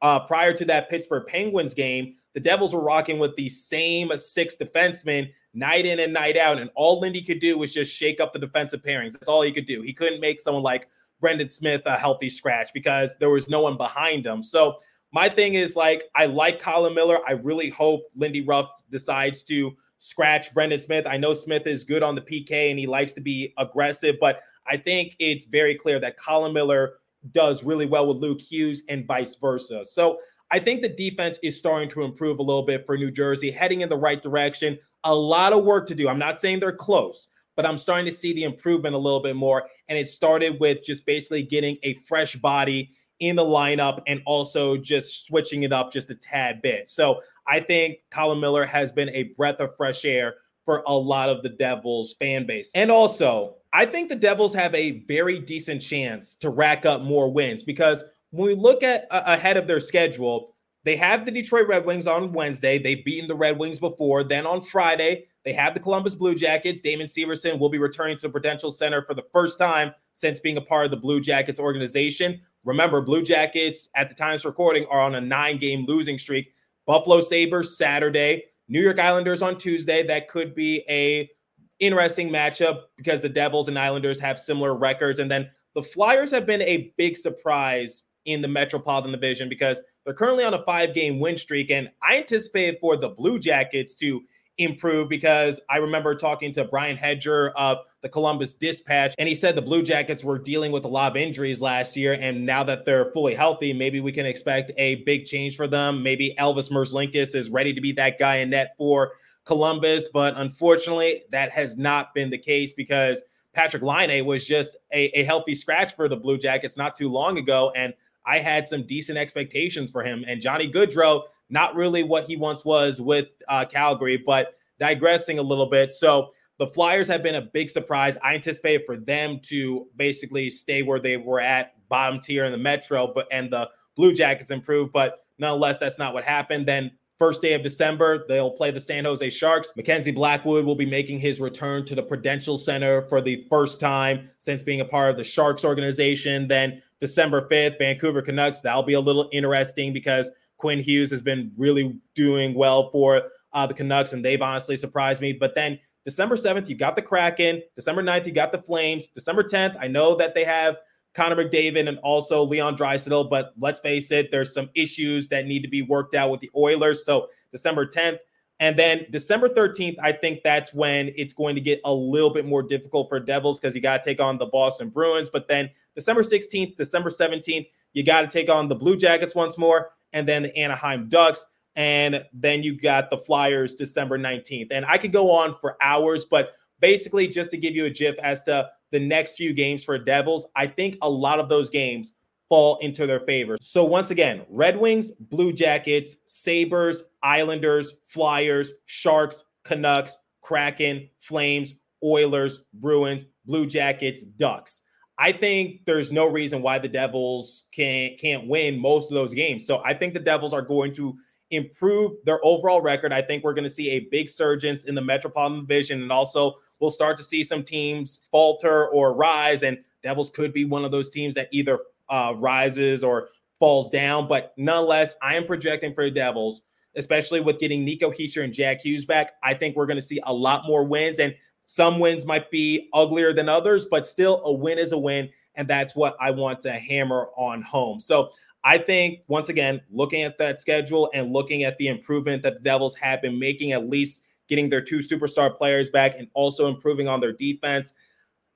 uh, 0.02 0.20
prior 0.20 0.52
to 0.54 0.64
that 0.64 0.90
Pittsburgh 0.90 1.26
Penguins 1.26 1.74
game, 1.74 2.14
the 2.32 2.40
Devils 2.40 2.74
were 2.74 2.82
rocking 2.82 3.18
with 3.18 3.36
the 3.36 3.48
same 3.48 4.10
six 4.16 4.56
defensemen 4.56 5.30
night 5.52 5.86
in 5.86 6.00
and 6.00 6.12
night 6.12 6.36
out. 6.36 6.58
And 6.58 6.70
all 6.74 7.00
Lindy 7.00 7.22
could 7.22 7.40
do 7.40 7.58
was 7.58 7.72
just 7.72 7.94
shake 7.94 8.20
up 8.20 8.32
the 8.32 8.38
defensive 8.38 8.82
pairings. 8.82 9.12
That's 9.12 9.28
all 9.28 9.42
he 9.42 9.52
could 9.52 9.66
do. 9.66 9.82
He 9.82 9.92
couldn't 9.92 10.20
make 10.20 10.40
someone 10.40 10.62
like 10.62 10.88
Brendan 11.20 11.48
Smith 11.48 11.82
a 11.86 11.96
healthy 11.96 12.30
scratch 12.30 12.70
because 12.72 13.16
there 13.18 13.30
was 13.30 13.48
no 13.48 13.60
one 13.60 13.76
behind 13.76 14.26
him. 14.26 14.42
So 14.42 14.78
my 15.12 15.28
thing 15.28 15.54
is 15.54 15.76
like, 15.76 16.04
I 16.14 16.26
like 16.26 16.60
Colin 16.60 16.94
Miller. 16.94 17.18
I 17.26 17.32
really 17.32 17.68
hope 17.68 18.02
Lindy 18.14 18.42
Ruff 18.42 18.70
decides 18.90 19.42
to 19.44 19.76
scratch 19.98 20.54
Brendan 20.54 20.80
Smith. 20.80 21.06
I 21.06 21.16
know 21.16 21.34
Smith 21.34 21.66
is 21.66 21.84
good 21.84 22.02
on 22.02 22.14
the 22.14 22.22
PK 22.22 22.70
and 22.70 22.78
he 22.78 22.86
likes 22.86 23.12
to 23.12 23.20
be 23.20 23.52
aggressive, 23.58 24.16
but 24.20 24.40
I 24.66 24.76
think 24.76 25.14
it's 25.18 25.44
very 25.44 25.74
clear 25.74 25.98
that 26.00 26.16
Colin 26.16 26.52
Miller 26.52 26.94
does 27.32 27.62
really 27.62 27.86
well 27.86 28.06
with 28.06 28.16
Luke 28.16 28.40
Hughes 28.40 28.82
and 28.88 29.06
vice 29.06 29.36
versa. 29.36 29.84
So 29.84 30.18
I 30.50 30.58
think 30.58 30.82
the 30.82 30.88
defense 30.88 31.38
is 31.42 31.58
starting 31.58 31.88
to 31.90 32.02
improve 32.02 32.38
a 32.38 32.42
little 32.42 32.62
bit 32.62 32.86
for 32.86 32.96
New 32.96 33.10
Jersey, 33.10 33.50
heading 33.50 33.82
in 33.82 33.88
the 33.88 33.96
right 33.96 34.22
direction. 34.22 34.78
A 35.04 35.14
lot 35.14 35.52
of 35.52 35.64
work 35.64 35.86
to 35.88 35.94
do. 35.94 36.08
I'm 36.08 36.18
not 36.18 36.40
saying 36.40 36.60
they're 36.60 36.72
close, 36.72 37.28
but 37.56 37.66
I'm 37.66 37.76
starting 37.76 38.06
to 38.06 38.12
see 38.12 38.32
the 38.32 38.44
improvement 38.44 38.94
a 38.94 38.98
little 38.98 39.20
bit 39.20 39.36
more. 39.36 39.68
And 39.88 39.98
it 39.98 40.08
started 40.08 40.58
with 40.60 40.84
just 40.84 41.06
basically 41.06 41.42
getting 41.42 41.76
a 41.82 41.94
fresh 42.06 42.36
body 42.36 42.92
in 43.20 43.36
the 43.36 43.44
lineup 43.44 44.00
and 44.06 44.22
also 44.24 44.76
just 44.76 45.26
switching 45.26 45.62
it 45.62 45.72
up 45.72 45.92
just 45.92 46.10
a 46.10 46.14
tad 46.14 46.62
bit. 46.62 46.88
So 46.88 47.20
I 47.46 47.60
think 47.60 47.98
Colin 48.10 48.40
Miller 48.40 48.64
has 48.64 48.92
been 48.92 49.10
a 49.10 49.24
breath 49.36 49.60
of 49.60 49.76
fresh 49.76 50.04
air 50.04 50.36
for 50.64 50.82
a 50.86 50.92
lot 50.92 51.28
of 51.28 51.42
the 51.42 51.48
Devils 51.48 52.14
fan 52.14 52.46
base. 52.46 52.70
And 52.74 52.90
also, 52.90 53.56
I 53.72 53.86
think 53.86 54.08
the 54.08 54.16
Devils 54.16 54.54
have 54.54 54.74
a 54.74 55.04
very 55.06 55.38
decent 55.38 55.82
chance 55.82 56.34
to 56.36 56.50
rack 56.50 56.86
up 56.86 57.02
more 57.02 57.30
wins 57.30 57.62
because 57.62 58.04
when 58.30 58.46
we 58.46 58.54
look 58.54 58.82
at 58.82 59.06
uh, 59.10 59.22
ahead 59.26 59.56
of 59.56 59.66
their 59.66 59.80
schedule, 59.80 60.54
they 60.84 60.96
have 60.96 61.24
the 61.24 61.30
Detroit 61.30 61.68
Red 61.68 61.84
Wings 61.84 62.06
on 62.06 62.32
Wednesday. 62.32 62.78
They've 62.78 63.04
beaten 63.04 63.28
the 63.28 63.34
Red 63.34 63.58
Wings 63.58 63.78
before. 63.78 64.24
Then 64.24 64.46
on 64.46 64.62
Friday, 64.62 65.26
they 65.44 65.52
have 65.52 65.74
the 65.74 65.80
Columbus 65.80 66.14
Blue 66.14 66.34
Jackets. 66.34 66.80
Damon 66.80 67.06
Severson 67.06 67.58
will 67.58 67.68
be 67.68 67.78
returning 67.78 68.16
to 68.16 68.22
the 68.22 68.30
Prudential 68.30 68.70
Center 68.70 69.02
for 69.02 69.14
the 69.14 69.26
first 69.32 69.58
time 69.58 69.92
since 70.12 70.40
being 70.40 70.56
a 70.56 70.62
part 70.62 70.86
of 70.86 70.90
the 70.90 70.96
Blue 70.96 71.20
Jackets 71.20 71.60
organization. 71.60 72.40
Remember, 72.64 73.00
Blue 73.00 73.22
Jackets 73.22 73.88
at 73.94 74.08
the 74.08 74.14
time's 74.14 74.44
recording 74.44 74.86
are 74.86 75.00
on 75.00 75.14
a 75.14 75.20
nine 75.20 75.58
game 75.58 75.86
losing 75.86 76.18
streak. 76.18 76.54
Buffalo 76.86 77.20
Sabres 77.20 77.76
Saturday, 77.76 78.44
New 78.68 78.80
York 78.80 78.98
Islanders 78.98 79.42
on 79.42 79.56
Tuesday. 79.56 80.06
That 80.06 80.28
could 80.28 80.54
be 80.54 80.84
a 80.88 81.30
interesting 81.78 82.30
matchup 82.30 82.82
because 82.96 83.22
the 83.22 83.28
Devils 83.28 83.68
and 83.68 83.78
Islanders 83.78 84.20
have 84.20 84.38
similar 84.38 84.74
records. 84.74 85.18
And 85.18 85.30
then 85.30 85.50
the 85.74 85.82
Flyers 85.82 86.30
have 86.30 86.46
been 86.46 86.62
a 86.62 86.92
big 86.96 87.16
surprise 87.16 88.04
in 88.24 88.42
the 88.42 88.48
Metropolitan 88.48 89.12
Division 89.12 89.48
because 89.48 89.80
they're 90.04 90.14
currently 90.14 90.44
on 90.44 90.54
a 90.54 90.64
five 90.64 90.94
game 90.94 91.18
win 91.18 91.36
streak. 91.36 91.70
And 91.70 91.88
I 92.02 92.18
anticipated 92.18 92.78
for 92.80 92.96
the 92.96 93.08
Blue 93.08 93.38
Jackets 93.38 93.94
to 93.96 94.22
improve 94.58 95.08
because 95.08 95.60
I 95.70 95.78
remember 95.78 96.14
talking 96.14 96.52
to 96.52 96.64
Brian 96.64 96.96
Hedger 96.96 97.50
of 97.56 97.78
the 98.02 98.08
Columbus 98.08 98.52
Dispatch, 98.52 99.14
and 99.18 99.28
he 99.28 99.34
said 99.34 99.56
the 99.56 99.62
Blue 99.62 99.82
Jackets 99.82 100.22
were 100.22 100.38
dealing 100.38 100.70
with 100.70 100.84
a 100.84 100.88
lot 100.88 101.10
of 101.10 101.16
injuries 101.16 101.62
last 101.62 101.96
year. 101.96 102.12
And 102.12 102.44
now 102.44 102.62
that 102.64 102.84
they're 102.84 103.10
fully 103.12 103.34
healthy, 103.34 103.72
maybe 103.72 104.00
we 104.00 104.12
can 104.12 104.26
expect 104.26 104.70
a 104.76 104.96
big 105.06 105.24
change 105.24 105.56
for 105.56 105.66
them. 105.66 106.02
Maybe 106.02 106.34
Elvis 106.38 106.70
Merzlikins 106.70 107.34
is 107.34 107.50
ready 107.50 107.72
to 107.72 107.80
be 107.80 107.92
that 107.92 108.18
guy 108.18 108.36
in 108.36 108.50
net 108.50 108.74
for 108.76 109.12
Columbus. 109.44 110.08
But 110.12 110.36
unfortunately, 110.36 111.22
that 111.30 111.50
has 111.52 111.76
not 111.76 112.14
been 112.14 112.30
the 112.30 112.38
case 112.38 112.74
because 112.74 113.22
Patrick 113.54 113.82
Laine 113.82 114.24
was 114.26 114.46
just 114.46 114.76
a, 114.92 115.06
a 115.18 115.24
healthy 115.24 115.54
scratch 115.54 115.94
for 115.96 116.08
the 116.08 116.16
Blue 116.16 116.38
Jackets 116.38 116.76
not 116.76 116.94
too 116.94 117.08
long 117.08 117.38
ago. 117.38 117.72
And 117.74 117.94
I 118.30 118.38
had 118.38 118.68
some 118.68 118.86
decent 118.86 119.18
expectations 119.18 119.90
for 119.90 120.04
him. 120.04 120.24
And 120.28 120.40
Johnny 120.40 120.70
Gaudreau, 120.70 121.24
not 121.48 121.74
really 121.74 122.04
what 122.04 122.24
he 122.24 122.36
once 122.36 122.64
was 122.64 123.00
with 123.00 123.26
uh, 123.48 123.64
Calgary, 123.64 124.22
but 124.24 124.54
digressing 124.78 125.40
a 125.40 125.42
little 125.42 125.66
bit. 125.66 125.90
So 125.90 126.30
the 126.58 126.68
Flyers 126.68 127.08
have 127.08 127.24
been 127.24 127.34
a 127.34 127.42
big 127.42 127.70
surprise. 127.70 128.16
I 128.22 128.36
anticipate 128.36 128.86
for 128.86 128.96
them 128.96 129.40
to 129.44 129.88
basically 129.96 130.48
stay 130.48 130.82
where 130.82 131.00
they 131.00 131.16
were 131.16 131.40
at, 131.40 131.74
bottom 131.88 132.20
tier 132.20 132.44
in 132.44 132.52
the 132.52 132.58
Metro, 132.58 133.12
but 133.12 133.26
and 133.32 133.52
the 133.52 133.68
Blue 133.96 134.14
Jackets 134.14 134.52
improve. 134.52 134.92
But 134.92 135.24
nonetheless, 135.38 135.78
that's 135.78 135.98
not 135.98 136.14
what 136.14 136.22
happened. 136.22 136.68
Then 136.68 136.92
First 137.20 137.42
day 137.42 137.52
of 137.52 137.62
December, 137.62 138.24
they'll 138.28 138.52
play 138.52 138.70
the 138.70 138.80
San 138.80 139.04
Jose 139.04 139.28
Sharks. 139.28 139.74
Mackenzie 139.76 140.10
Blackwood 140.10 140.64
will 140.64 140.74
be 140.74 140.86
making 140.86 141.18
his 141.18 141.38
return 141.38 141.84
to 141.84 141.94
the 141.94 142.02
Prudential 142.02 142.56
Center 142.56 143.06
for 143.10 143.20
the 143.20 143.44
first 143.50 143.78
time 143.78 144.30
since 144.38 144.62
being 144.62 144.80
a 144.80 144.86
part 144.86 145.10
of 145.10 145.18
the 145.18 145.24
Sharks 145.24 145.62
organization. 145.62 146.48
Then 146.48 146.80
December 147.00 147.48
5th, 147.48 147.78
Vancouver 147.78 148.22
Canucks. 148.22 148.60
That'll 148.60 148.82
be 148.82 148.94
a 148.94 149.00
little 149.00 149.28
interesting 149.32 149.92
because 149.92 150.30
Quinn 150.58 150.78
Hughes 150.78 151.10
has 151.10 151.22
been 151.22 151.52
really 151.56 151.98
doing 152.14 152.54
well 152.54 152.90
for 152.90 153.22
uh, 153.52 153.66
the 153.66 153.74
Canucks, 153.74 154.12
and 154.12 154.24
they've 154.24 154.42
honestly 154.42 154.76
surprised 154.76 155.20
me. 155.20 155.32
But 155.32 155.54
then 155.54 155.78
December 156.04 156.36
7th, 156.36 156.68
you 156.68 156.76
got 156.76 156.96
the 156.96 157.02
Kraken. 157.02 157.62
December 157.74 158.02
9th, 158.02 158.26
you 158.26 158.32
got 158.32 158.52
the 158.52 158.62
Flames. 158.62 159.08
December 159.08 159.42
10th, 159.42 159.76
I 159.80 159.88
know 159.88 160.16
that 160.16 160.34
they 160.34 160.44
have 160.44 160.76
Connor 161.14 161.36
McDavid 161.36 161.88
and 161.88 161.98
also 161.98 162.42
Leon 162.42 162.76
Draisaitl. 162.76 163.28
But 163.28 163.52
let's 163.58 163.80
face 163.80 164.10
it, 164.12 164.30
there's 164.30 164.54
some 164.54 164.70
issues 164.74 165.28
that 165.28 165.46
need 165.46 165.62
to 165.62 165.68
be 165.68 165.82
worked 165.82 166.14
out 166.14 166.30
with 166.30 166.40
the 166.40 166.50
Oilers. 166.56 167.04
So 167.04 167.28
December 167.50 167.86
10th. 167.86 168.18
And 168.60 168.78
then 168.78 169.06
December 169.10 169.48
13th, 169.48 169.96
I 170.02 170.12
think 170.12 170.40
that's 170.44 170.74
when 170.74 171.12
it's 171.16 171.32
going 171.32 171.54
to 171.54 171.62
get 171.62 171.80
a 171.86 171.94
little 171.94 172.28
bit 172.28 172.44
more 172.44 172.62
difficult 172.62 173.08
for 173.08 173.18
Devils 173.18 173.58
because 173.58 173.74
you 173.74 173.80
got 173.80 174.02
to 174.02 174.08
take 174.08 174.20
on 174.20 174.36
the 174.36 174.46
Boston 174.46 174.90
Bruins. 174.90 175.30
But 175.30 175.48
then 175.48 175.70
December 175.94 176.22
16th, 176.22 176.76
December 176.76 177.10
17th, 177.10 177.66
you 177.92 178.04
got 178.04 178.22
to 178.22 178.28
take 178.28 178.48
on 178.48 178.68
the 178.68 178.74
Blue 178.74 178.96
Jackets 178.96 179.34
once 179.34 179.58
more, 179.58 179.90
and 180.12 180.28
then 180.28 180.42
the 180.42 180.56
Anaheim 180.56 181.08
Ducks. 181.08 181.46
And 181.76 182.24
then 182.32 182.62
you 182.62 182.76
got 182.76 183.10
the 183.10 183.18
Flyers 183.18 183.74
December 183.74 184.18
19th. 184.18 184.68
And 184.70 184.84
I 184.84 184.98
could 184.98 185.12
go 185.12 185.30
on 185.30 185.54
for 185.60 185.76
hours, 185.80 186.24
but 186.24 186.52
basically, 186.80 187.28
just 187.28 187.50
to 187.52 187.56
give 187.56 187.74
you 187.74 187.84
a 187.84 187.90
gif 187.90 188.18
as 188.18 188.42
to 188.44 188.68
the 188.90 189.00
next 189.00 189.36
few 189.36 189.52
games 189.52 189.84
for 189.84 189.96
Devils, 189.96 190.46
I 190.56 190.66
think 190.66 190.96
a 191.02 191.08
lot 191.08 191.38
of 191.38 191.48
those 191.48 191.70
games 191.70 192.12
fall 192.48 192.78
into 192.78 193.06
their 193.06 193.20
favor. 193.20 193.56
So 193.60 193.84
once 193.84 194.10
again, 194.10 194.42
Red 194.48 194.76
Wings, 194.76 195.12
Blue 195.12 195.52
Jackets, 195.52 196.16
Sabres, 196.26 197.04
Islanders, 197.22 197.94
Flyers, 198.04 198.74
Sharks, 198.86 199.44
Canucks, 199.62 200.18
Kraken, 200.42 201.08
Flames, 201.18 201.74
Oilers, 202.02 202.62
Bruins, 202.74 203.26
Blue 203.44 203.66
Jackets, 203.66 204.22
Ducks. 204.22 204.82
I 205.20 205.32
think 205.32 205.84
there's 205.84 206.10
no 206.10 206.24
reason 206.24 206.62
why 206.62 206.78
the 206.78 206.88
Devils 206.88 207.66
can't 207.72 208.18
can't 208.18 208.48
win 208.48 208.80
most 208.80 209.10
of 209.10 209.14
those 209.14 209.34
games. 209.34 209.66
So 209.66 209.82
I 209.84 209.92
think 209.92 210.14
the 210.14 210.20
Devils 210.20 210.54
are 210.54 210.62
going 210.62 210.94
to 210.94 211.14
improve 211.50 212.12
their 212.24 212.40
overall 212.42 212.80
record. 212.80 213.12
I 213.12 213.20
think 213.20 213.44
we're 213.44 213.52
going 213.52 213.64
to 213.64 213.70
see 213.70 213.90
a 213.90 214.08
big 214.10 214.30
surge 214.30 214.64
in 214.64 214.94
the 214.94 215.02
Metropolitan 215.02 215.60
Division, 215.60 216.00
and 216.00 216.10
also 216.10 216.54
we'll 216.78 216.90
start 216.90 217.18
to 217.18 217.22
see 217.22 217.44
some 217.44 217.62
teams 217.62 218.28
falter 218.32 218.88
or 218.88 219.14
rise. 219.14 219.62
And 219.62 219.76
Devils 220.02 220.30
could 220.30 220.54
be 220.54 220.64
one 220.64 220.86
of 220.86 220.90
those 220.90 221.10
teams 221.10 221.34
that 221.34 221.48
either 221.52 221.80
uh, 222.08 222.32
rises 222.38 223.04
or 223.04 223.28
falls 223.58 223.90
down. 223.90 224.26
But 224.26 224.54
nonetheless, 224.56 225.16
I 225.20 225.36
am 225.36 225.44
projecting 225.44 225.92
for 225.92 226.04
the 226.04 226.10
Devils, 226.10 226.62
especially 226.96 227.42
with 227.42 227.58
getting 227.58 227.84
Nico 227.84 228.10
Hischier 228.10 228.42
and 228.42 228.54
Jack 228.54 228.80
Hughes 228.80 229.04
back. 229.04 229.32
I 229.42 229.52
think 229.52 229.76
we're 229.76 229.86
going 229.86 229.98
to 229.98 230.02
see 230.02 230.20
a 230.24 230.32
lot 230.32 230.62
more 230.66 230.84
wins, 230.84 231.20
and 231.20 231.34
some 231.70 232.00
wins 232.00 232.26
might 232.26 232.50
be 232.50 232.88
uglier 232.92 233.32
than 233.32 233.48
others, 233.48 233.86
but 233.86 234.04
still 234.04 234.42
a 234.44 234.52
win 234.52 234.76
is 234.76 234.90
a 234.90 234.98
win. 234.98 235.30
And 235.54 235.68
that's 235.68 235.94
what 235.94 236.16
I 236.18 236.32
want 236.32 236.60
to 236.62 236.72
hammer 236.72 237.28
on 237.36 237.62
home. 237.62 238.00
So 238.00 238.30
I 238.64 238.76
think 238.76 239.20
once 239.28 239.50
again, 239.50 239.80
looking 239.88 240.22
at 240.24 240.36
that 240.38 240.60
schedule 240.60 241.08
and 241.14 241.32
looking 241.32 241.62
at 241.62 241.78
the 241.78 241.86
improvement 241.86 242.42
that 242.42 242.54
the 242.54 242.60
Devils 242.60 242.96
have 242.96 243.22
been 243.22 243.38
making, 243.38 243.70
at 243.70 243.88
least 243.88 244.24
getting 244.48 244.68
their 244.68 244.80
two 244.80 244.98
superstar 244.98 245.56
players 245.56 245.90
back 245.90 246.16
and 246.18 246.26
also 246.34 246.66
improving 246.66 247.06
on 247.06 247.20
their 247.20 247.32
defense. 247.32 247.94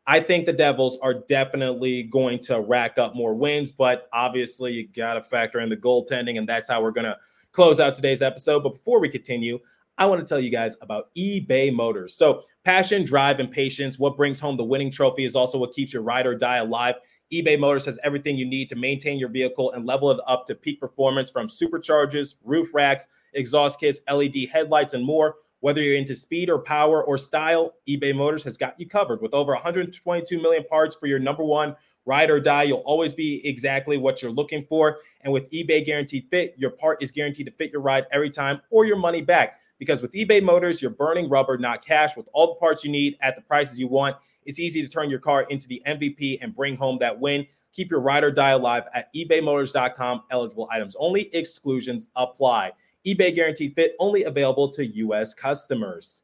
I 0.08 0.18
think 0.18 0.44
the 0.44 0.52
Devils 0.52 0.98
are 1.00 1.14
definitely 1.14 2.02
going 2.02 2.40
to 2.40 2.62
rack 2.62 2.98
up 2.98 3.14
more 3.14 3.36
wins, 3.36 3.70
but 3.70 4.08
obviously 4.12 4.72
you 4.72 4.88
got 4.88 5.14
to 5.14 5.22
factor 5.22 5.60
in 5.60 5.68
the 5.68 5.76
goaltending, 5.76 6.36
and 6.36 6.48
that's 6.48 6.68
how 6.68 6.82
we're 6.82 6.90
going 6.90 7.06
to 7.06 7.16
close 7.52 7.78
out 7.78 7.94
today's 7.94 8.22
episode. 8.22 8.64
But 8.64 8.70
before 8.70 8.98
we 8.98 9.08
continue, 9.08 9.60
I 9.96 10.06
want 10.06 10.20
to 10.20 10.26
tell 10.26 10.40
you 10.40 10.50
guys 10.50 10.76
about 10.80 11.14
eBay 11.16 11.72
Motors. 11.72 12.16
So, 12.16 12.42
passion, 12.64 13.04
drive, 13.04 13.38
and 13.38 13.50
patience, 13.50 13.98
what 13.98 14.16
brings 14.16 14.40
home 14.40 14.56
the 14.56 14.64
winning 14.64 14.90
trophy 14.90 15.24
is 15.24 15.36
also 15.36 15.58
what 15.58 15.72
keeps 15.72 15.92
your 15.92 16.02
ride 16.02 16.26
or 16.26 16.34
die 16.34 16.56
alive 16.56 16.96
eBay 17.32 17.58
Motors 17.58 17.86
has 17.86 17.98
everything 18.04 18.36
you 18.36 18.46
need 18.46 18.68
to 18.68 18.76
maintain 18.76 19.18
your 19.18 19.28
vehicle 19.28 19.72
and 19.72 19.86
level 19.86 20.10
it 20.10 20.20
up 20.26 20.46
to 20.46 20.54
peak 20.54 20.78
performance 20.78 21.30
from 21.30 21.48
superchargers, 21.48 22.34
roof 22.44 22.68
racks, 22.72 23.08
exhaust 23.32 23.80
kits, 23.80 24.00
LED 24.10 24.48
headlights, 24.52 24.94
and 24.94 25.04
more. 25.04 25.36
Whether 25.60 25.80
you're 25.80 25.96
into 25.96 26.14
speed 26.14 26.50
or 26.50 26.58
power 26.58 27.02
or 27.02 27.16
style, 27.16 27.74
eBay 27.88 28.14
Motors 28.14 28.44
has 28.44 28.58
got 28.58 28.78
you 28.78 28.86
covered. 28.86 29.22
With 29.22 29.32
over 29.32 29.52
122 29.52 30.40
million 30.40 30.64
parts 30.64 30.94
for 30.94 31.06
your 31.06 31.18
number 31.18 31.42
one 31.42 31.74
ride 32.04 32.30
or 32.30 32.38
die, 32.38 32.64
you'll 32.64 32.80
always 32.80 33.14
be 33.14 33.40
exactly 33.48 33.96
what 33.96 34.20
you're 34.20 34.30
looking 34.30 34.64
for. 34.68 34.98
And 35.22 35.32
with 35.32 35.50
eBay 35.50 35.84
Guaranteed 35.84 36.26
Fit, 36.30 36.54
your 36.58 36.70
part 36.70 37.02
is 37.02 37.10
guaranteed 37.10 37.46
to 37.46 37.52
fit 37.52 37.72
your 37.72 37.80
ride 37.80 38.04
every 38.12 38.28
time 38.28 38.60
or 38.70 38.84
your 38.84 38.98
money 38.98 39.22
back. 39.22 39.58
Because 39.78 40.02
with 40.02 40.12
eBay 40.12 40.42
Motors, 40.42 40.80
you're 40.80 40.90
burning 40.90 41.28
rubber, 41.28 41.58
not 41.58 41.84
cash, 41.84 42.16
with 42.16 42.28
all 42.32 42.48
the 42.48 42.54
parts 42.54 42.84
you 42.84 42.90
need 42.90 43.16
at 43.20 43.36
the 43.36 43.42
prices 43.42 43.78
you 43.78 43.88
want. 43.88 44.16
It's 44.44 44.60
easy 44.60 44.82
to 44.82 44.88
turn 44.88 45.10
your 45.10 45.18
car 45.18 45.42
into 45.50 45.66
the 45.68 45.82
MVP 45.86 46.38
and 46.40 46.54
bring 46.54 46.76
home 46.76 46.98
that 47.00 47.18
win. 47.18 47.46
Keep 47.72 47.90
your 47.90 48.00
ride 48.00 48.22
or 48.22 48.30
die 48.30 48.50
alive 48.50 48.84
at 48.94 49.12
ebaymotors.com. 49.14 50.22
Eligible 50.30 50.68
items 50.70 50.96
only, 50.98 51.34
exclusions 51.34 52.08
apply. 52.14 52.72
eBay 53.06 53.34
guaranteed 53.34 53.74
fit 53.74 53.94
only 53.98 54.24
available 54.24 54.70
to 54.70 54.86
U.S. 54.86 55.34
customers. 55.34 56.22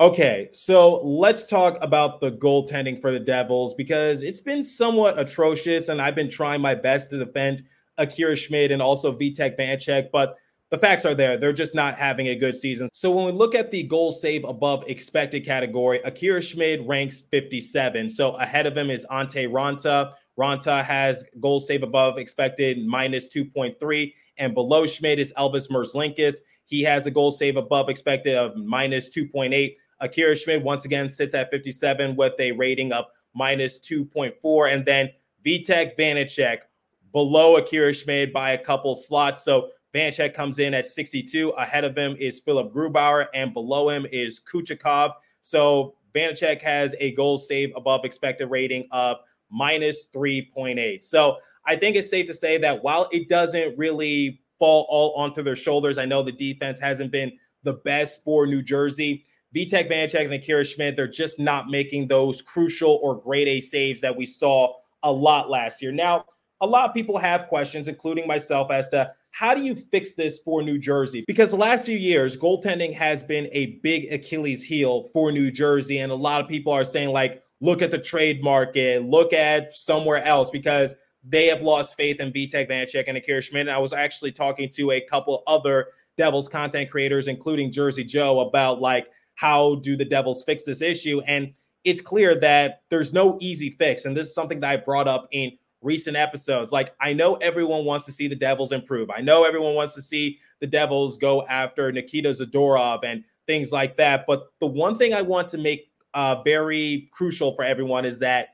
Okay, 0.00 0.48
so 0.52 0.96
let's 1.04 1.46
talk 1.46 1.78
about 1.80 2.20
the 2.20 2.32
goaltending 2.32 3.00
for 3.00 3.12
the 3.12 3.20
Devils 3.20 3.74
because 3.74 4.22
it's 4.22 4.40
been 4.40 4.62
somewhat 4.62 5.18
atrocious, 5.18 5.88
and 5.88 6.00
I've 6.00 6.14
been 6.14 6.30
trying 6.30 6.60
my 6.60 6.74
best 6.74 7.10
to 7.10 7.18
defend 7.18 7.64
Akira 7.98 8.34
Schmid 8.34 8.72
and 8.72 8.82
also 8.82 9.16
Vitek 9.16 9.56
Vanecek, 9.56 10.10
but 10.10 10.36
the 10.72 10.78
facts 10.78 11.04
are 11.04 11.14
there. 11.14 11.36
They're 11.36 11.52
just 11.52 11.74
not 11.74 11.98
having 11.98 12.28
a 12.28 12.34
good 12.34 12.56
season. 12.56 12.88
So 12.94 13.10
when 13.10 13.26
we 13.26 13.32
look 13.32 13.54
at 13.54 13.70
the 13.70 13.82
goal 13.82 14.10
save 14.10 14.42
above 14.44 14.84
expected 14.88 15.44
category, 15.44 16.00
Akira 16.02 16.40
Schmid 16.40 16.88
ranks 16.88 17.20
57. 17.20 18.08
So 18.08 18.30
ahead 18.36 18.66
of 18.66 18.74
him 18.74 18.88
is 18.88 19.04
Antti 19.10 19.46
Raanta. 19.46 20.14
Raanta 20.38 20.82
has 20.82 21.24
goal 21.40 21.60
save 21.60 21.82
above 21.82 22.16
expected 22.16 22.86
minus 22.86 23.28
2.3. 23.28 24.14
And 24.38 24.54
below 24.54 24.86
Schmid 24.86 25.18
is 25.18 25.30
Elvis 25.36 25.70
Merzlikins. 25.70 26.36
He 26.64 26.82
has 26.84 27.04
a 27.04 27.10
goal 27.10 27.32
save 27.32 27.58
above 27.58 27.90
expected 27.90 28.34
of 28.34 28.56
minus 28.56 29.10
2.8. 29.10 29.76
Akira 30.00 30.34
Schmid 30.34 30.64
once 30.64 30.86
again 30.86 31.10
sits 31.10 31.34
at 31.34 31.50
57 31.50 32.16
with 32.16 32.32
a 32.38 32.52
rating 32.52 32.92
of 32.92 33.04
minus 33.34 33.78
2.4. 33.78 34.72
And 34.72 34.86
then 34.86 35.10
Vitek 35.44 35.98
Vanecek 35.98 36.60
below 37.12 37.58
Akira 37.58 37.92
Schmid 37.92 38.32
by 38.32 38.52
a 38.52 38.58
couple 38.58 38.94
slots. 38.94 39.44
So 39.44 39.68
Vanecek 39.94 40.34
comes 40.34 40.58
in 40.58 40.74
at 40.74 40.86
62. 40.86 41.50
Ahead 41.50 41.84
of 41.84 41.96
him 41.96 42.16
is 42.18 42.40
Philipp 42.40 42.72
Grubauer, 42.72 43.26
and 43.34 43.52
below 43.52 43.88
him 43.88 44.06
is 44.10 44.40
Kucherov. 44.40 45.12
So 45.42 45.94
Vanecek 46.14 46.62
has 46.62 46.94
a 46.98 47.12
goal 47.12 47.38
save 47.38 47.72
above 47.76 48.04
expected 48.04 48.46
rating 48.46 48.88
of 48.90 49.18
minus 49.50 50.08
3.8. 50.08 51.02
So 51.02 51.36
I 51.66 51.76
think 51.76 51.96
it's 51.96 52.10
safe 52.10 52.26
to 52.26 52.34
say 52.34 52.58
that 52.58 52.82
while 52.82 53.08
it 53.12 53.28
doesn't 53.28 53.76
really 53.76 54.40
fall 54.58 54.86
all 54.88 55.14
onto 55.14 55.42
their 55.42 55.56
shoulders, 55.56 55.98
I 55.98 56.06
know 56.06 56.22
the 56.22 56.32
defense 56.32 56.80
hasn't 56.80 57.12
been 57.12 57.32
the 57.62 57.74
best 57.74 58.24
for 58.24 58.46
New 58.46 58.62
Jersey. 58.62 59.24
Vitek 59.54 59.90
Vanecek 59.90 60.24
and 60.24 60.32
Akira 60.32 60.64
Schmid, 60.64 60.96
they're 60.96 61.06
just 61.06 61.38
not 61.38 61.68
making 61.68 62.08
those 62.08 62.40
crucial 62.40 62.98
or 63.02 63.20
grade 63.20 63.48
A 63.48 63.60
saves 63.60 64.00
that 64.00 64.16
we 64.16 64.24
saw 64.24 64.74
a 65.02 65.12
lot 65.12 65.50
last 65.50 65.82
year. 65.82 65.92
Now, 65.92 66.24
a 66.62 66.66
lot 66.66 66.88
of 66.88 66.94
people 66.94 67.18
have 67.18 67.48
questions, 67.48 67.88
including 67.88 68.26
myself, 68.26 68.70
as 68.70 68.88
to 68.90 69.12
how 69.32 69.54
do 69.54 69.62
you 69.62 69.74
fix 69.74 70.14
this 70.14 70.38
for 70.38 70.62
New 70.62 70.78
Jersey? 70.78 71.24
Because 71.26 71.50
the 71.50 71.56
last 71.56 71.86
few 71.86 71.96
years, 71.96 72.36
goaltending 72.36 72.92
has 72.94 73.22
been 73.22 73.48
a 73.52 73.78
big 73.82 74.12
Achilles 74.12 74.62
heel 74.62 75.08
for 75.12 75.32
New 75.32 75.50
Jersey. 75.50 75.98
And 75.98 76.12
a 76.12 76.14
lot 76.14 76.42
of 76.42 76.48
people 76.48 76.72
are 76.72 76.84
saying, 76.84 77.10
like, 77.10 77.42
look 77.60 77.80
at 77.80 77.90
the 77.90 77.98
trade 77.98 78.42
market, 78.42 79.04
look 79.04 79.32
at 79.32 79.72
somewhere 79.72 80.22
else, 80.22 80.50
because 80.50 80.94
they 81.24 81.46
have 81.46 81.62
lost 81.62 81.96
faith 81.96 82.20
in 82.20 82.30
Vitek 82.30 82.68
Vanecek 82.68 83.04
and 83.06 83.16
Akira 83.16 83.40
Schmid. 83.40 83.62
And 83.62 83.70
I 83.70 83.78
was 83.78 83.92
actually 83.92 84.32
talking 84.32 84.68
to 84.74 84.90
a 84.92 85.00
couple 85.00 85.42
other 85.46 85.88
Devils 86.16 86.48
content 86.48 86.90
creators, 86.90 87.26
including 87.26 87.72
Jersey 87.72 88.04
Joe, 88.04 88.40
about 88.40 88.80
like 88.80 89.06
how 89.34 89.76
do 89.76 89.96
the 89.96 90.04
Devils 90.04 90.44
fix 90.44 90.64
this 90.64 90.82
issue? 90.82 91.22
And 91.26 91.54
it's 91.84 92.00
clear 92.00 92.38
that 92.40 92.82
there's 92.90 93.12
no 93.12 93.38
easy 93.40 93.70
fix. 93.70 94.04
And 94.04 94.16
this 94.16 94.28
is 94.28 94.34
something 94.34 94.60
that 94.60 94.70
I 94.70 94.76
brought 94.76 95.08
up 95.08 95.26
in 95.32 95.52
recent 95.82 96.16
episodes. 96.16 96.72
Like, 96.72 96.94
I 97.00 97.12
know 97.12 97.34
everyone 97.36 97.84
wants 97.84 98.06
to 98.06 98.12
see 98.12 98.28
the 98.28 98.36
Devils 98.36 98.72
improve. 98.72 99.10
I 99.10 99.20
know 99.20 99.44
everyone 99.44 99.74
wants 99.74 99.94
to 99.94 100.02
see 100.02 100.38
the 100.60 100.66
Devils 100.66 101.18
go 101.18 101.46
after 101.46 101.90
Nikita 101.92 102.30
Zadorov 102.30 103.00
and 103.04 103.24
things 103.46 103.72
like 103.72 103.96
that. 103.96 104.24
But 104.26 104.52
the 104.60 104.66
one 104.66 104.96
thing 104.96 105.14
I 105.14 105.22
want 105.22 105.48
to 105.50 105.58
make 105.58 105.90
uh, 106.14 106.42
very 106.42 107.08
crucial 107.12 107.54
for 107.54 107.64
everyone 107.64 108.04
is 108.04 108.18
that 108.20 108.48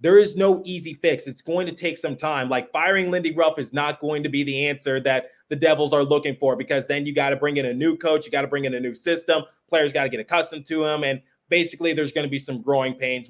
there 0.00 0.18
is 0.18 0.34
no 0.34 0.62
easy 0.64 0.94
fix. 0.94 1.26
It's 1.26 1.42
going 1.42 1.66
to 1.66 1.74
take 1.74 1.98
some 1.98 2.16
time. 2.16 2.48
Like 2.48 2.72
firing 2.72 3.10
Lindy 3.10 3.34
Ruff 3.34 3.58
is 3.58 3.72
not 3.72 4.00
going 4.00 4.22
to 4.22 4.28
be 4.28 4.42
the 4.42 4.66
answer 4.68 4.98
that 5.00 5.30
the 5.48 5.56
Devils 5.56 5.92
are 5.92 6.02
looking 6.02 6.36
for 6.36 6.56
because 6.56 6.86
then 6.86 7.04
you 7.04 7.14
got 7.14 7.30
to 7.30 7.36
bring 7.36 7.58
in 7.58 7.66
a 7.66 7.74
new 7.74 7.96
coach, 7.96 8.24
you 8.24 8.32
got 8.32 8.42
to 8.42 8.48
bring 8.48 8.64
in 8.64 8.74
a 8.74 8.80
new 8.80 8.94
system, 8.94 9.42
players 9.68 9.92
got 9.92 10.04
to 10.04 10.08
get 10.08 10.20
accustomed 10.20 10.64
to 10.66 10.84
him. 10.84 11.04
And 11.04 11.20
basically, 11.50 11.92
there's 11.92 12.12
going 12.12 12.26
to 12.26 12.30
be 12.30 12.38
some 12.38 12.62
growing 12.62 12.94
pains 12.94 13.28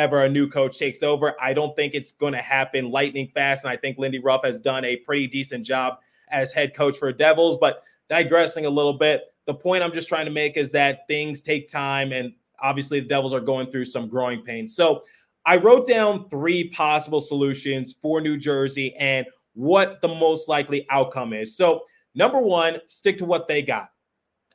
whenever 0.00 0.24
a 0.24 0.28
new 0.30 0.48
coach 0.48 0.78
takes 0.78 1.02
over. 1.02 1.34
I 1.42 1.52
don't 1.52 1.76
think 1.76 1.92
it's 1.92 2.10
going 2.10 2.32
to 2.32 2.40
happen 2.40 2.90
lightning 2.90 3.28
fast. 3.34 3.64
And 3.64 3.70
I 3.70 3.76
think 3.76 3.98
Lindy 3.98 4.18
Ruff 4.18 4.42
has 4.44 4.58
done 4.58 4.82
a 4.82 4.96
pretty 4.96 5.26
decent 5.26 5.66
job 5.66 5.98
as 6.30 6.54
head 6.54 6.74
coach 6.74 6.96
for 6.96 7.12
Devils. 7.12 7.58
But 7.58 7.82
digressing 8.08 8.64
a 8.64 8.70
little 8.70 8.94
bit, 8.94 9.24
the 9.44 9.52
point 9.52 9.82
I'm 9.82 9.92
just 9.92 10.08
trying 10.08 10.24
to 10.24 10.30
make 10.30 10.56
is 10.56 10.72
that 10.72 11.06
things 11.06 11.42
take 11.42 11.70
time. 11.70 12.12
And 12.12 12.32
obviously, 12.62 13.00
the 13.00 13.08
Devils 13.08 13.34
are 13.34 13.40
going 13.40 13.70
through 13.70 13.84
some 13.84 14.08
growing 14.08 14.40
pains. 14.40 14.74
So, 14.74 15.02
I 15.44 15.56
wrote 15.56 15.86
down 15.86 16.28
three 16.30 16.68
possible 16.70 17.20
solutions 17.20 17.94
for 18.00 18.22
New 18.22 18.38
Jersey 18.38 18.94
and 18.96 19.26
what 19.52 20.00
the 20.00 20.08
most 20.08 20.48
likely 20.48 20.86
outcome 20.88 21.34
is. 21.34 21.54
So, 21.54 21.82
number 22.14 22.40
one, 22.40 22.78
stick 22.88 23.18
to 23.18 23.26
what 23.26 23.48
they 23.48 23.60
got. 23.60 23.90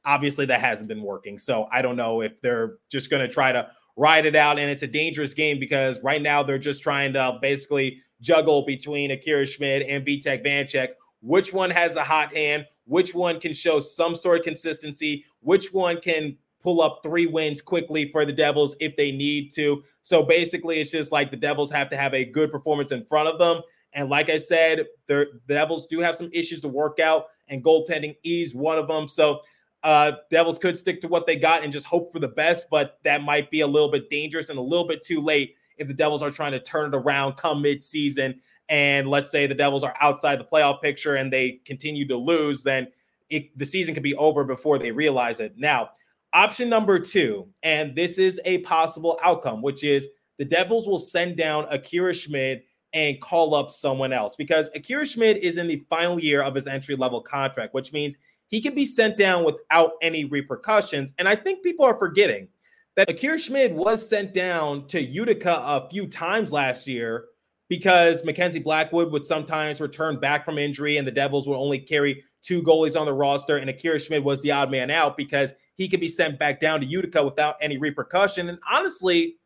Obviously, 0.05 0.47
that 0.47 0.59
hasn't 0.59 0.87
been 0.87 1.03
working. 1.03 1.37
So, 1.37 1.67
I 1.71 1.83
don't 1.83 1.97
know 1.97 2.21
if 2.21 2.41
they're 2.41 2.77
just 2.89 3.11
going 3.11 3.27
to 3.27 3.31
try 3.31 3.51
to 3.51 3.69
ride 3.95 4.25
it 4.25 4.35
out. 4.35 4.59
And 4.59 4.69
it's 4.69 4.83
a 4.83 4.87
dangerous 4.87 5.33
game 5.33 5.59
because 5.59 6.01
right 6.03 6.21
now 6.21 6.43
they're 6.43 6.57
just 6.57 6.83
trying 6.83 7.13
to 7.13 7.37
basically 7.41 8.01
juggle 8.21 8.65
between 8.65 9.11
Akira 9.11 9.45
Schmid 9.45 9.83
and 9.83 10.05
Vitek 10.05 10.45
Vanecek. 10.45 10.89
Which 11.21 11.53
one 11.53 11.69
has 11.69 11.95
a 11.95 12.03
hot 12.03 12.33
hand? 12.33 12.65
Which 12.85 13.15
one 13.15 13.39
can 13.39 13.53
show 13.53 13.79
some 13.79 14.15
sort 14.15 14.39
of 14.39 14.45
consistency? 14.45 15.25
Which 15.39 15.73
one 15.73 15.99
can 15.99 16.37
pull 16.61 16.81
up 16.81 17.01
three 17.03 17.27
wins 17.27 17.61
quickly 17.61 18.11
for 18.11 18.25
the 18.25 18.33
Devils 18.33 18.75
if 18.79 18.95
they 18.95 19.11
need 19.11 19.51
to. 19.53 19.83
So 20.01 20.23
basically, 20.23 20.79
it's 20.79 20.89
just 20.89 21.11
like 21.11 21.29
the 21.29 21.37
Devils 21.37 21.71
have 21.71 21.89
to 21.89 21.97
have 21.97 22.15
a 22.15 22.25
good 22.25 22.51
performance 22.51 22.91
in 22.91 23.05
front 23.05 23.29
of 23.29 23.37
them. 23.37 23.61
And 23.93 24.09
like 24.09 24.29
I 24.29 24.37
said, 24.37 24.85
the 25.05 25.27
Devils 25.47 25.85
do 25.85 25.99
have 25.99 26.15
some 26.15 26.29
issues 26.33 26.61
to 26.61 26.67
work 26.67 26.99
out, 26.99 27.27
and 27.47 27.63
goaltending 27.63 28.17
is 28.23 28.55
one 28.55 28.79
of 28.79 28.87
them. 28.87 29.07
So 29.07 29.41
uh, 29.85 30.17
Devils 30.29 30.57
could 30.57 30.75
stick 30.75 30.99
to 31.01 31.07
what 31.07 31.25
they 31.25 31.37
got 31.37 31.63
and 31.63 31.71
just 31.71 31.85
hope 31.85 32.11
for 32.11 32.19
the 32.19 32.27
best, 32.27 32.69
but 32.69 32.99
that 33.03 33.23
might 33.23 33.49
be 33.49 33.61
a 33.61 33.67
little 33.67 33.89
bit 33.89 34.09
dangerous 34.09 34.49
and 34.49 34.59
a 34.59 34.61
little 34.61 34.87
bit 34.87 35.01
too 35.01 35.21
late 35.21 35.55
if 35.77 35.87
the 35.87 35.93
Devils 35.93 36.21
are 36.21 36.31
trying 36.31 36.51
to 36.51 36.59
turn 36.59 36.93
it 36.93 36.97
around 36.97 37.37
come 37.37 37.61
mid-season. 37.61 38.41
And 38.67 39.07
let's 39.07 39.31
say 39.31 39.47
the 39.47 39.55
Devils 39.55 39.83
are 39.83 39.95
outside 40.01 40.39
the 40.39 40.45
playoff 40.45 40.81
picture 40.81 41.15
and 41.15 41.31
they 41.31 41.61
continue 41.65 42.07
to 42.07 42.17
lose, 42.17 42.63
then 42.63 42.87
it, 43.29 43.57
the 43.57 43.65
season 43.65 43.93
could 43.93 44.03
be 44.03 44.15
over 44.15 44.43
before 44.43 44.77
they 44.79 44.91
realize 44.91 45.39
it. 45.39 45.53
Now, 45.57 45.91
Option 46.35 46.67
number 46.67 46.99
two, 46.99 47.47
and 47.63 47.95
this 47.95 48.17
is 48.17 48.41
a 48.43 48.57
possible 48.57 49.17
outcome, 49.23 49.61
which 49.61 49.85
is 49.85 50.09
the 50.37 50.43
Devils 50.43 50.85
will 50.85 50.99
send 50.99 51.37
down 51.37 51.65
Akira 51.71 52.13
Schmid 52.13 52.63
and 52.91 53.21
call 53.21 53.55
up 53.55 53.71
someone 53.71 54.11
else 54.11 54.35
because 54.35 54.69
Akira 54.75 55.05
Schmid 55.05 55.37
is 55.37 55.55
in 55.55 55.65
the 55.65 55.85
final 55.89 56.19
year 56.19 56.41
of 56.41 56.53
his 56.53 56.67
entry 56.67 56.97
level 56.97 57.21
contract, 57.21 57.73
which 57.73 57.93
means 57.93 58.17
he 58.47 58.61
can 58.61 58.75
be 58.75 58.85
sent 58.85 59.17
down 59.17 59.43
without 59.43 59.91
any 60.01 60.25
repercussions. 60.25 61.13
And 61.17 61.27
I 61.27 61.35
think 61.35 61.63
people 61.63 61.85
are 61.85 61.97
forgetting 61.97 62.47
that 62.95 63.09
Akira 63.09 63.37
Schmid 63.37 63.73
was 63.73 64.07
sent 64.07 64.33
down 64.33 64.87
to 64.87 65.01
Utica 65.01 65.61
a 65.65 65.89
few 65.89 66.07
times 66.07 66.53
last 66.53 66.87
year 66.87 67.25
because 67.67 68.23
Mackenzie 68.23 68.59
Blackwood 68.59 69.11
would 69.11 69.25
sometimes 69.25 69.81
return 69.81 70.19
back 70.19 70.45
from 70.45 70.57
injury 70.57 70.97
and 70.97 71.07
the 71.07 71.11
Devils 71.11 71.47
would 71.47 71.57
only 71.57 71.79
carry 71.79 72.23
two 72.45 72.61
goalies 72.61 72.99
on 72.99 73.07
the 73.07 73.13
roster, 73.13 73.57
and 73.57 73.69
Akira 73.69 73.99
Schmid 73.99 74.23
was 74.23 74.41
the 74.43 74.51
odd 74.51 74.69
man 74.69 74.91
out 74.91 75.17
because 75.17 75.53
he 75.77 75.87
could 75.87 75.99
be 75.99 76.07
sent 76.07 76.37
back 76.37 76.59
down 76.59 76.79
to 76.79 76.85
Utica 76.85 77.23
without 77.25 77.55
any 77.59 77.77
repercussion. 77.77 78.49
And 78.49 78.59
honestly, 78.71 79.37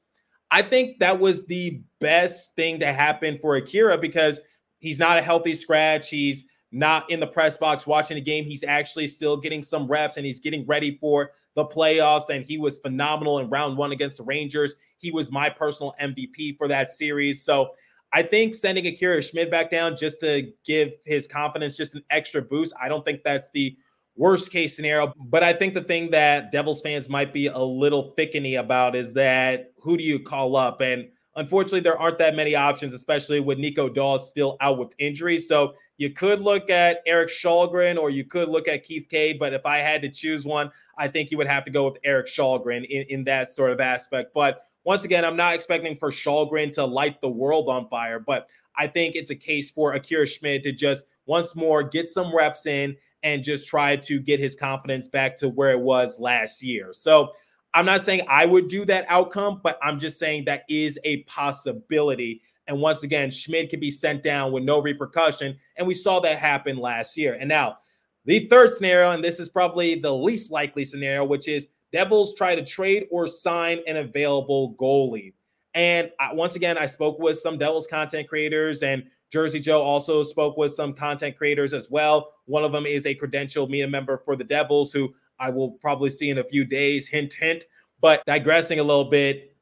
I 0.52 0.62
think 0.62 1.00
that 1.00 1.20
was 1.20 1.46
the 1.46 1.82
best 2.02 2.56
thing 2.56 2.80
to 2.80 2.92
happen 2.92 3.40
for 3.42 3.56
Akira 3.56 3.98
because 3.98 4.42
he's 4.80 5.00
not 5.00 5.18
a 5.18 5.22
healthy 5.22 5.56
scratch. 5.56 6.10
He's 6.10 6.46
not 6.72 7.10
in 7.10 7.20
the 7.20 7.28
press 7.28 7.58
box 7.58 7.88
watching 7.88 8.16
the 8.16 8.22
game. 8.22 8.46
He's 8.46 8.64
actually 8.64 9.08
still 9.08 9.38
getting 9.38 9.64
some 9.64 9.88
reps 9.88 10.18
and 10.18 10.26
he's 10.26 10.40
getting 10.40 10.66
ready 10.68 10.98
for 11.00 11.32
the 11.56 11.66
playoffs. 11.66 12.30
And 12.30 12.46
he 12.46 12.58
was 12.58 12.78
phenomenal 12.78 13.40
in 13.40 13.50
round 13.50 13.78
one 13.78 13.92
against 13.92 14.18
the 14.18 14.24
Rangers. 14.24 14.76
He 14.98 15.12
was 15.12 15.32
my 15.32 15.50
personal 15.50 15.96
MVP 16.02 16.58
for 16.58 16.68
that 16.68 16.92
series. 16.92 17.44
So 17.44 17.72
I 18.12 18.24
think 18.24 18.56
sending 18.56 18.88
Akira 18.88 19.22
Schmid 19.22 19.52
back 19.52 19.70
down 19.70 19.96
just 19.96 20.20
to 20.22 20.52
give 20.66 20.92
his 21.06 21.28
confidence 21.28 21.78
just 21.78 21.96
an 21.96 22.04
extra 22.10 22.42
boost, 22.42 22.74
I 22.82 22.88
don't 22.88 23.06
think 23.06 23.24
that's 23.24 23.52
the 23.52 23.76
worst 24.16 24.52
case 24.52 24.76
scenario. 24.76 25.14
But 25.18 25.44
I 25.44 25.54
think 25.54 25.74
the 25.74 25.84
thing 25.84 26.12
that 26.12 26.52
Devils 26.52 26.82
fans 26.82 27.10
might 27.10 27.34
be 27.34 27.48
a 27.48 27.60
little 27.60 28.14
thickeny 28.18 28.60
about 28.60 28.96
is 28.96 29.14
that 29.14 29.72
who 29.78 29.98
do 29.98 30.04
you 30.04 30.20
call 30.20 30.56
up? 30.56 30.82
And 30.82 31.08
unfortunately, 31.36 31.80
there 31.80 31.98
aren't 31.98 32.18
that 32.18 32.36
many 32.36 32.56
options, 32.56 32.94
especially 32.94 33.40
with 33.40 33.58
Nico 33.60 33.90
Daws 33.90 34.28
still 34.28 34.58
out 34.60 34.78
with 34.78 34.94
injury. 34.98 35.38
So 35.38 35.74
you 36.00 36.10
could 36.10 36.40
look 36.40 36.70
at 36.70 37.02
Erik 37.06 37.30
Källgren 37.30 37.98
or 38.00 38.10
you 38.10 38.24
could 38.24 38.48
look 38.48 38.70
at 38.70 38.86
Keith 38.86 39.08
Cade. 39.10 39.38
But 39.38 39.54
if 39.54 39.66
I 39.66 39.80
had 39.80 40.02
to 40.04 40.10
choose 40.10 40.46
one, 40.46 40.72
I 40.98 41.10
think 41.10 41.30
you 41.30 41.38
would 41.38 41.48
have 41.48 41.66
to 41.66 41.72
go 41.72 41.90
with 41.90 41.98
Erik 42.06 42.28
Källgren 42.28 42.86
in, 42.86 43.06
in 43.10 43.24
that 43.26 43.52
sort 43.52 43.72
of 43.72 43.82
aspect. 43.82 44.34
But 44.34 44.66
once 44.86 45.04
again, 45.04 45.26
I'm 45.26 45.36
not 45.36 45.54
expecting 45.54 45.98
for 45.98 46.10
Källgren 46.10 46.72
to 46.74 46.86
light 46.86 47.20
the 47.20 47.28
world 47.28 47.68
on 47.68 47.90
fire, 47.90 48.18
but 48.18 48.50
I 48.78 48.88
think 48.88 49.16
it's 49.16 49.30
a 49.30 49.36
case 49.36 49.70
for 49.70 49.92
Akira 49.92 50.26
Schmid 50.26 50.64
to 50.64 50.72
just 50.72 51.06
once 51.26 51.54
more 51.54 51.84
get 51.84 52.08
some 52.08 52.34
reps 52.34 52.66
in 52.66 52.96
and 53.22 53.44
just 53.44 53.68
try 53.68 53.98
to 53.98 54.22
get 54.22 54.40
his 54.40 54.56
confidence 54.56 55.10
back 55.10 55.36
to 55.38 55.50
where 55.50 55.72
it 55.72 55.82
was 55.82 56.18
last 56.18 56.64
year. 56.64 56.94
So 56.94 57.34
I'm 57.74 57.86
not 57.86 58.04
saying 58.04 58.22
I 58.30 58.46
would 58.46 58.70
do 58.70 58.86
that 58.86 59.06
outcome, 59.10 59.60
but 59.62 59.78
I'm 59.84 60.00
just 60.00 60.18
saying 60.18 60.46
that 60.46 60.64
is 60.70 60.98
a 61.04 61.24
possibility. 61.24 62.42
And 62.70 62.80
once 62.80 63.04
again, 63.04 63.32
Schmid 63.32 63.70
could 63.70 63.82
be 63.82 63.92
sent 63.92 64.24
down 64.24 64.52
with 64.52 64.64
no 64.64 64.80
repercussion. 64.80 65.58
And 65.76 65.88
we 65.88 65.96
saw 65.96 66.20
that 66.22 66.38
happen 66.38 66.78
last 66.78 67.18
year. 67.18 67.36
And 67.40 67.50
now, 67.50 67.80
the 68.26 68.48
third 68.48 68.72
scenario, 68.72 69.12
and 69.12 69.24
this 69.24 69.40
is 69.40 69.50
probably 69.50 69.96
the 69.96 70.14
least 70.14 70.52
likely 70.52 70.86
scenario, 70.86 71.26
which 71.26 71.48
is 71.48 71.70
Devils 71.92 72.36
try 72.36 72.56
to 72.56 72.64
trade 72.64 73.08
or 73.10 73.26
sign 73.26 73.80
an 73.88 73.98
available 73.98 74.76
goalie. 74.76 75.34
And 75.74 76.12
I, 76.20 76.34
once 76.34 76.56
again, 76.56 76.78
I 76.78 76.86
spoke 76.86 77.18
with 77.18 77.40
some 77.40 77.58
Devils 77.58 77.88
content 77.88 78.28
creators, 78.30 78.84
and 78.84 79.04
Jersey 79.32 79.60
Joe 79.60 79.82
also 79.82 80.24
spoke 80.24 80.56
with 80.56 80.74
some 80.74 80.94
content 80.94 81.38
creators 81.38 81.74
as 81.74 81.90
well. 81.90 82.34
One 82.46 82.64
of 82.64 82.72
them 82.72 82.86
is 82.86 83.08
a 83.08 83.16
credentialed 83.16 83.70
media 83.70 83.88
member 83.88 84.22
for 84.26 84.36
the 84.36 84.44
Devils, 84.44 84.94
who 84.94 85.14
I 85.40 85.50
will 85.50 85.72
probably 85.72 86.12
see 86.12 86.30
in 86.30 86.38
a 86.38 86.44
few 86.44 86.66
days. 86.66 87.08
Hint, 87.08 87.34
hint. 87.34 87.66
But 88.00 88.24
digressing 88.26 88.80
a 88.80 88.84
little 88.84 89.10
bit, 89.10 89.56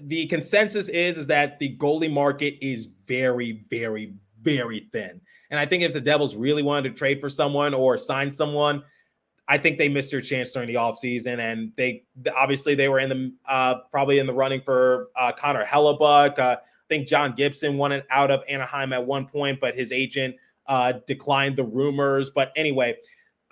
the 0.00 0.26
consensus 0.26 0.88
is 0.88 1.18
is 1.18 1.26
that 1.26 1.58
the 1.58 1.76
goalie 1.76 2.12
market 2.12 2.54
is 2.64 2.86
very, 3.06 3.64
very, 3.70 4.14
very 4.40 4.88
thin. 4.92 5.20
And 5.50 5.58
I 5.58 5.66
think 5.66 5.82
if 5.82 5.92
the 5.92 6.00
Devils 6.00 6.36
really 6.36 6.62
wanted 6.62 6.90
to 6.90 6.98
trade 6.98 7.20
for 7.20 7.28
someone 7.28 7.74
or 7.74 7.98
sign 7.98 8.30
someone, 8.30 8.84
I 9.48 9.58
think 9.58 9.78
they 9.78 9.88
missed 9.88 10.12
their 10.12 10.20
chance 10.20 10.52
during 10.52 10.68
the 10.68 10.74
offseason. 10.74 11.40
And 11.40 11.72
they 11.76 12.04
obviously 12.36 12.76
they 12.76 12.88
were 12.88 13.00
in 13.00 13.08
the 13.08 13.34
uh, 13.46 13.76
probably 13.90 14.20
in 14.20 14.26
the 14.26 14.34
running 14.34 14.60
for 14.60 15.08
uh, 15.16 15.32
Connor 15.32 15.64
Hellebuyck. 15.64 16.38
Uh, 16.38 16.56
I 16.60 16.88
think 16.88 17.08
John 17.08 17.34
Gibson 17.34 17.76
wanted 17.76 18.04
out 18.10 18.30
of 18.30 18.42
Anaheim 18.48 18.92
at 18.92 19.04
one 19.04 19.26
point, 19.26 19.60
but 19.60 19.74
his 19.74 19.90
agent 19.90 20.36
uh, 20.66 20.94
declined 21.06 21.56
the 21.56 21.64
rumors. 21.64 22.30
But 22.30 22.52
anyway, 22.54 22.96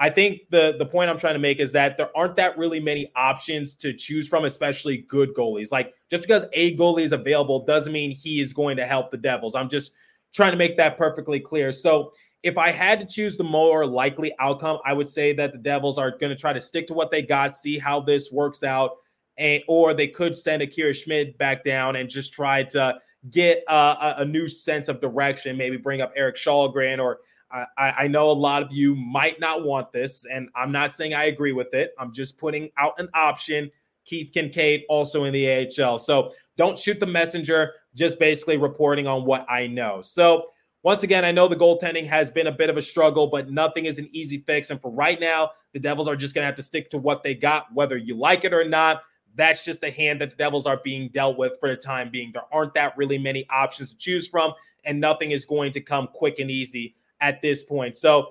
I 0.00 0.10
think 0.10 0.42
the 0.50 0.76
the 0.78 0.86
point 0.86 1.10
I'm 1.10 1.18
trying 1.18 1.34
to 1.34 1.40
make 1.40 1.58
is 1.58 1.72
that 1.72 1.96
there 1.96 2.16
aren't 2.16 2.36
that 2.36 2.56
really 2.56 2.78
many 2.78 3.10
options 3.16 3.74
to 3.76 3.92
choose 3.92 4.28
from, 4.28 4.44
especially 4.44 4.98
good 4.98 5.34
goalies. 5.34 5.72
Like 5.72 5.94
just 6.10 6.22
because 6.22 6.44
a 6.52 6.76
goalie 6.76 7.02
is 7.02 7.12
available 7.12 7.64
doesn't 7.64 7.92
mean 7.92 8.10
he 8.10 8.40
is 8.40 8.52
going 8.52 8.76
to 8.76 8.86
help 8.86 9.10
the 9.10 9.16
Devils. 9.16 9.54
I'm 9.54 9.68
just 9.68 9.92
trying 10.32 10.52
to 10.52 10.58
make 10.58 10.76
that 10.76 10.96
perfectly 10.96 11.40
clear. 11.40 11.72
So 11.72 12.12
if 12.42 12.56
I 12.56 12.70
had 12.70 13.00
to 13.00 13.06
choose 13.06 13.36
the 13.36 13.44
more 13.44 13.84
likely 13.84 14.32
outcome, 14.38 14.78
I 14.84 14.92
would 14.92 15.08
say 15.08 15.32
that 15.32 15.52
the 15.52 15.58
Devils 15.58 15.98
are 15.98 16.12
going 16.12 16.30
to 16.30 16.36
try 16.36 16.52
to 16.52 16.60
stick 16.60 16.86
to 16.86 16.94
what 16.94 17.10
they 17.10 17.22
got, 17.22 17.56
see 17.56 17.78
how 17.78 18.00
this 18.00 18.30
works 18.30 18.62
out, 18.62 18.98
and 19.36 19.62
or 19.66 19.94
they 19.94 20.06
could 20.06 20.36
send 20.36 20.62
Akira 20.62 20.94
Schmid 20.94 21.36
back 21.38 21.64
down 21.64 21.96
and 21.96 22.08
just 22.08 22.32
try 22.32 22.62
to 22.64 22.98
get 23.30 23.64
uh, 23.68 24.14
a, 24.18 24.22
a, 24.22 24.24
new 24.24 24.46
sense 24.46 24.86
of 24.86 25.00
direction. 25.00 25.56
Maybe 25.56 25.76
bring 25.76 26.00
up 26.00 26.12
Erik 26.14 26.36
Källgren, 26.36 27.00
or 27.00 27.18
I, 27.50 27.66
I 27.78 28.08
know 28.08 28.30
a 28.30 28.32
lot 28.32 28.62
of 28.62 28.72
you 28.72 28.94
might 28.94 29.40
not 29.40 29.64
want 29.64 29.92
this, 29.92 30.26
and 30.26 30.48
I'm 30.54 30.70
not 30.70 30.94
saying 30.94 31.14
I 31.14 31.24
agree 31.24 31.52
with 31.52 31.72
it. 31.72 31.92
I'm 31.98 32.12
just 32.12 32.38
putting 32.38 32.70
out 32.76 32.98
an 32.98 33.08
option. 33.14 33.70
Keith 34.04 34.32
Kinkaid 34.34 34.84
also 34.88 35.24
in 35.24 35.32
the 35.32 35.68
AHL, 35.82 35.98
so 35.98 36.32
don't 36.56 36.78
shoot 36.78 36.98
the 37.00 37.06
messenger. 37.06 37.74
Just 37.94 38.18
basically 38.18 38.56
reporting 38.56 39.06
on 39.06 39.24
what 39.24 39.46
I 39.48 39.66
know. 39.66 40.02
So 40.02 40.50
once 40.82 41.02
again, 41.02 41.24
I 41.24 41.32
know 41.32 41.48
the 41.48 41.56
goaltending 41.56 42.06
has 42.06 42.30
been 42.30 42.46
a 42.46 42.52
bit 42.52 42.70
of 42.70 42.76
a 42.76 42.82
struggle, 42.82 43.26
but 43.26 43.50
nothing 43.50 43.86
is 43.86 43.98
an 43.98 44.08
easy 44.12 44.38
fix. 44.46 44.70
And 44.70 44.80
for 44.80 44.90
right 44.90 45.20
now, 45.20 45.50
the 45.72 45.80
Devils 45.80 46.08
are 46.08 46.16
just 46.16 46.34
going 46.34 46.42
to 46.42 46.46
have 46.46 46.54
to 46.56 46.62
stick 46.62 46.90
to 46.90 46.98
what 46.98 47.22
they 47.22 47.34
got, 47.34 47.66
whether 47.74 47.96
you 47.96 48.16
like 48.16 48.44
it 48.44 48.54
or 48.54 48.66
not. 48.66 49.02
That's 49.34 49.64
just 49.64 49.80
the 49.80 49.90
hand 49.90 50.20
that 50.20 50.30
the 50.30 50.36
Devils 50.36 50.66
are 50.66 50.80
being 50.82 51.08
dealt 51.08 51.36
with 51.36 51.58
for 51.60 51.68
the 51.68 51.76
time 51.76 52.10
being. 52.10 52.30
There 52.32 52.42
aren't 52.52 52.74
that 52.74 52.96
really 52.96 53.18
many 53.18 53.46
options 53.50 53.90
to 53.90 53.98
choose 53.98 54.28
from, 54.28 54.52
and 54.84 55.00
nothing 55.00 55.32
is 55.32 55.44
going 55.44 55.72
to 55.72 55.80
come 55.80 56.08
quick 56.12 56.38
and 56.38 56.50
easy 56.50 56.94
at 57.20 57.42
this 57.42 57.62
point. 57.62 57.96
So 57.96 58.30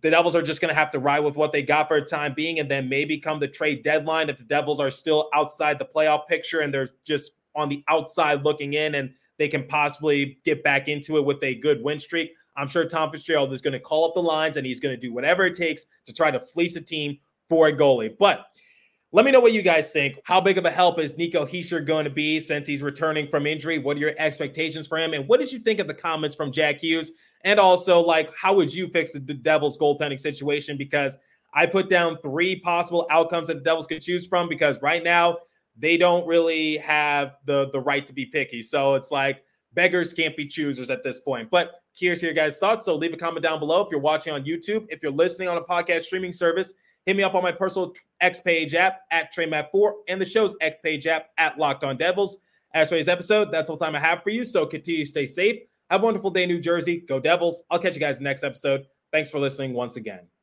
the 0.00 0.10
Devils 0.10 0.34
are 0.34 0.42
just 0.42 0.60
going 0.60 0.70
to 0.70 0.74
have 0.74 0.90
to 0.92 0.98
ride 0.98 1.20
with 1.20 1.36
what 1.36 1.52
they 1.52 1.62
got 1.62 1.88
for 1.88 2.00
the 2.00 2.06
time 2.06 2.34
being, 2.34 2.58
and 2.58 2.70
then 2.70 2.88
maybe 2.88 3.18
come 3.18 3.38
the 3.38 3.48
trade 3.48 3.82
deadline 3.82 4.28
if 4.28 4.36
the 4.38 4.44
Devils 4.44 4.80
are 4.80 4.90
still 4.90 5.28
outside 5.32 5.78
the 5.78 5.86
playoff 5.86 6.26
picture 6.26 6.60
and 6.60 6.72
they're 6.74 6.88
just 7.04 7.32
on 7.54 7.68
the 7.68 7.82
outside 7.88 8.44
looking 8.44 8.74
in 8.74 8.96
and 8.96 9.12
they 9.38 9.48
can 9.48 9.64
possibly 9.66 10.38
get 10.44 10.62
back 10.62 10.88
into 10.88 11.16
it 11.16 11.24
with 11.24 11.42
a 11.42 11.54
good 11.56 11.82
win 11.82 11.98
streak. 11.98 12.32
I'm 12.56 12.68
sure 12.68 12.86
Tom 12.86 13.10
Fitzgerald 13.10 13.52
is 13.52 13.60
going 13.60 13.72
to 13.72 13.80
call 13.80 14.06
up 14.06 14.14
the 14.14 14.22
lines 14.22 14.56
and 14.56 14.66
he's 14.66 14.80
going 14.80 14.94
to 14.94 15.00
do 15.00 15.12
whatever 15.12 15.44
it 15.44 15.54
takes 15.54 15.86
to 16.06 16.12
try 16.12 16.30
to 16.30 16.40
fleece 16.40 16.76
a 16.76 16.80
team 16.80 17.18
for 17.48 17.68
a 17.68 17.72
goalie. 17.72 18.16
But 18.18 18.46
let 19.12 19.24
me 19.24 19.30
know 19.30 19.40
what 19.40 19.52
you 19.52 19.62
guys 19.62 19.92
think. 19.92 20.18
How 20.24 20.40
big 20.40 20.58
of 20.58 20.64
a 20.64 20.70
help 20.70 20.98
is 20.98 21.16
Nico 21.16 21.46
Hischier 21.46 21.84
going 21.84 22.04
to 22.04 22.10
be 22.10 22.40
since 22.40 22.66
he's 22.66 22.82
returning 22.82 23.28
from 23.28 23.46
injury? 23.46 23.78
What 23.78 23.96
are 23.96 24.00
your 24.00 24.14
expectations 24.18 24.86
for 24.86 24.98
him? 24.98 25.12
And 25.14 25.28
what 25.28 25.40
did 25.40 25.52
you 25.52 25.58
think 25.58 25.80
of 25.80 25.86
the 25.86 25.94
comments 25.94 26.34
from 26.34 26.50
Jack 26.50 26.80
Hughes? 26.80 27.12
And 27.46 27.60
also, 27.60 28.00
like, 28.00 28.34
how 28.36 28.54
would 28.54 28.74
you 28.74 28.88
fix 28.88 29.12
the, 29.12 29.20
Devils 29.20 29.78
goaltending 29.78 30.18
situation? 30.18 30.76
Because 30.76 31.16
I 31.54 31.64
put 31.64 31.88
down 31.88 32.18
three 32.20 32.58
possible 32.58 33.06
outcomes 33.08 33.46
that 33.46 33.54
the 33.54 33.60
Devils 33.60 33.86
could 33.86 34.02
choose 34.02 34.26
from 34.26 34.48
because 34.48 34.82
right 34.82 35.02
now 35.02 35.38
they 35.78 35.96
don't 35.96 36.26
really 36.26 36.76
have 36.78 37.36
the 37.44 37.70
the 37.70 37.80
right 37.80 38.04
to 38.06 38.12
be 38.12 38.26
picky. 38.26 38.62
So 38.62 38.96
it's 38.96 39.12
like 39.12 39.44
beggars 39.74 40.12
can't 40.12 40.36
be 40.36 40.46
choosers 40.46 40.90
at 40.90 41.04
this 41.04 41.20
point. 41.20 41.48
But 41.48 41.76
curious 41.94 42.20
your 42.20 42.32
guys' 42.32 42.58
thoughts. 42.58 42.84
So 42.84 42.96
leave 42.96 43.14
a 43.14 43.16
comment 43.16 43.44
down 43.44 43.60
below 43.60 43.80
if 43.82 43.92
you're 43.92 44.00
watching 44.00 44.32
on 44.32 44.44
YouTube. 44.44 44.86
If 44.88 45.00
you're 45.00 45.12
listening 45.12 45.48
on 45.48 45.56
a 45.56 45.62
podcast 45.62 46.02
streaming 46.02 46.32
service, 46.32 46.74
hit 47.04 47.16
me 47.16 47.22
up 47.22 47.36
on 47.36 47.44
my 47.44 47.52
personal 47.52 47.94
X 48.20 48.40
page 48.40 48.74
app 48.74 49.02
at 49.12 49.32
TreyMatt4 49.32 49.92
and 50.08 50.20
the 50.20 50.24
show's 50.24 50.56
X 50.60 50.78
page 50.82 51.06
app 51.06 51.28
at 51.38 51.58
Locked 51.58 51.84
On 51.84 51.96
Devils. 51.96 52.38
As 52.74 52.88
for 52.88 52.96
today's 52.96 53.08
episode, 53.08 53.52
that's 53.52 53.70
all 53.70 53.76
the 53.76 53.84
time 53.84 53.94
I 53.94 54.00
have 54.00 54.24
for 54.24 54.30
you. 54.30 54.44
So 54.44 54.66
continue 54.66 55.04
to 55.04 55.10
stay 55.10 55.26
safe. 55.26 55.60
Have 55.90 56.02
a 56.02 56.04
wonderful 56.04 56.30
day, 56.30 56.46
New 56.46 56.60
Jersey. 56.60 57.04
Go 57.08 57.20
Devils. 57.20 57.62
I'll 57.70 57.78
catch 57.78 57.94
you 57.94 58.00
guys 58.00 58.20
next 58.20 58.42
episode. 58.42 58.86
Thanks 59.12 59.30
for 59.30 59.38
listening 59.38 59.72
once 59.72 59.96
again. 59.96 60.26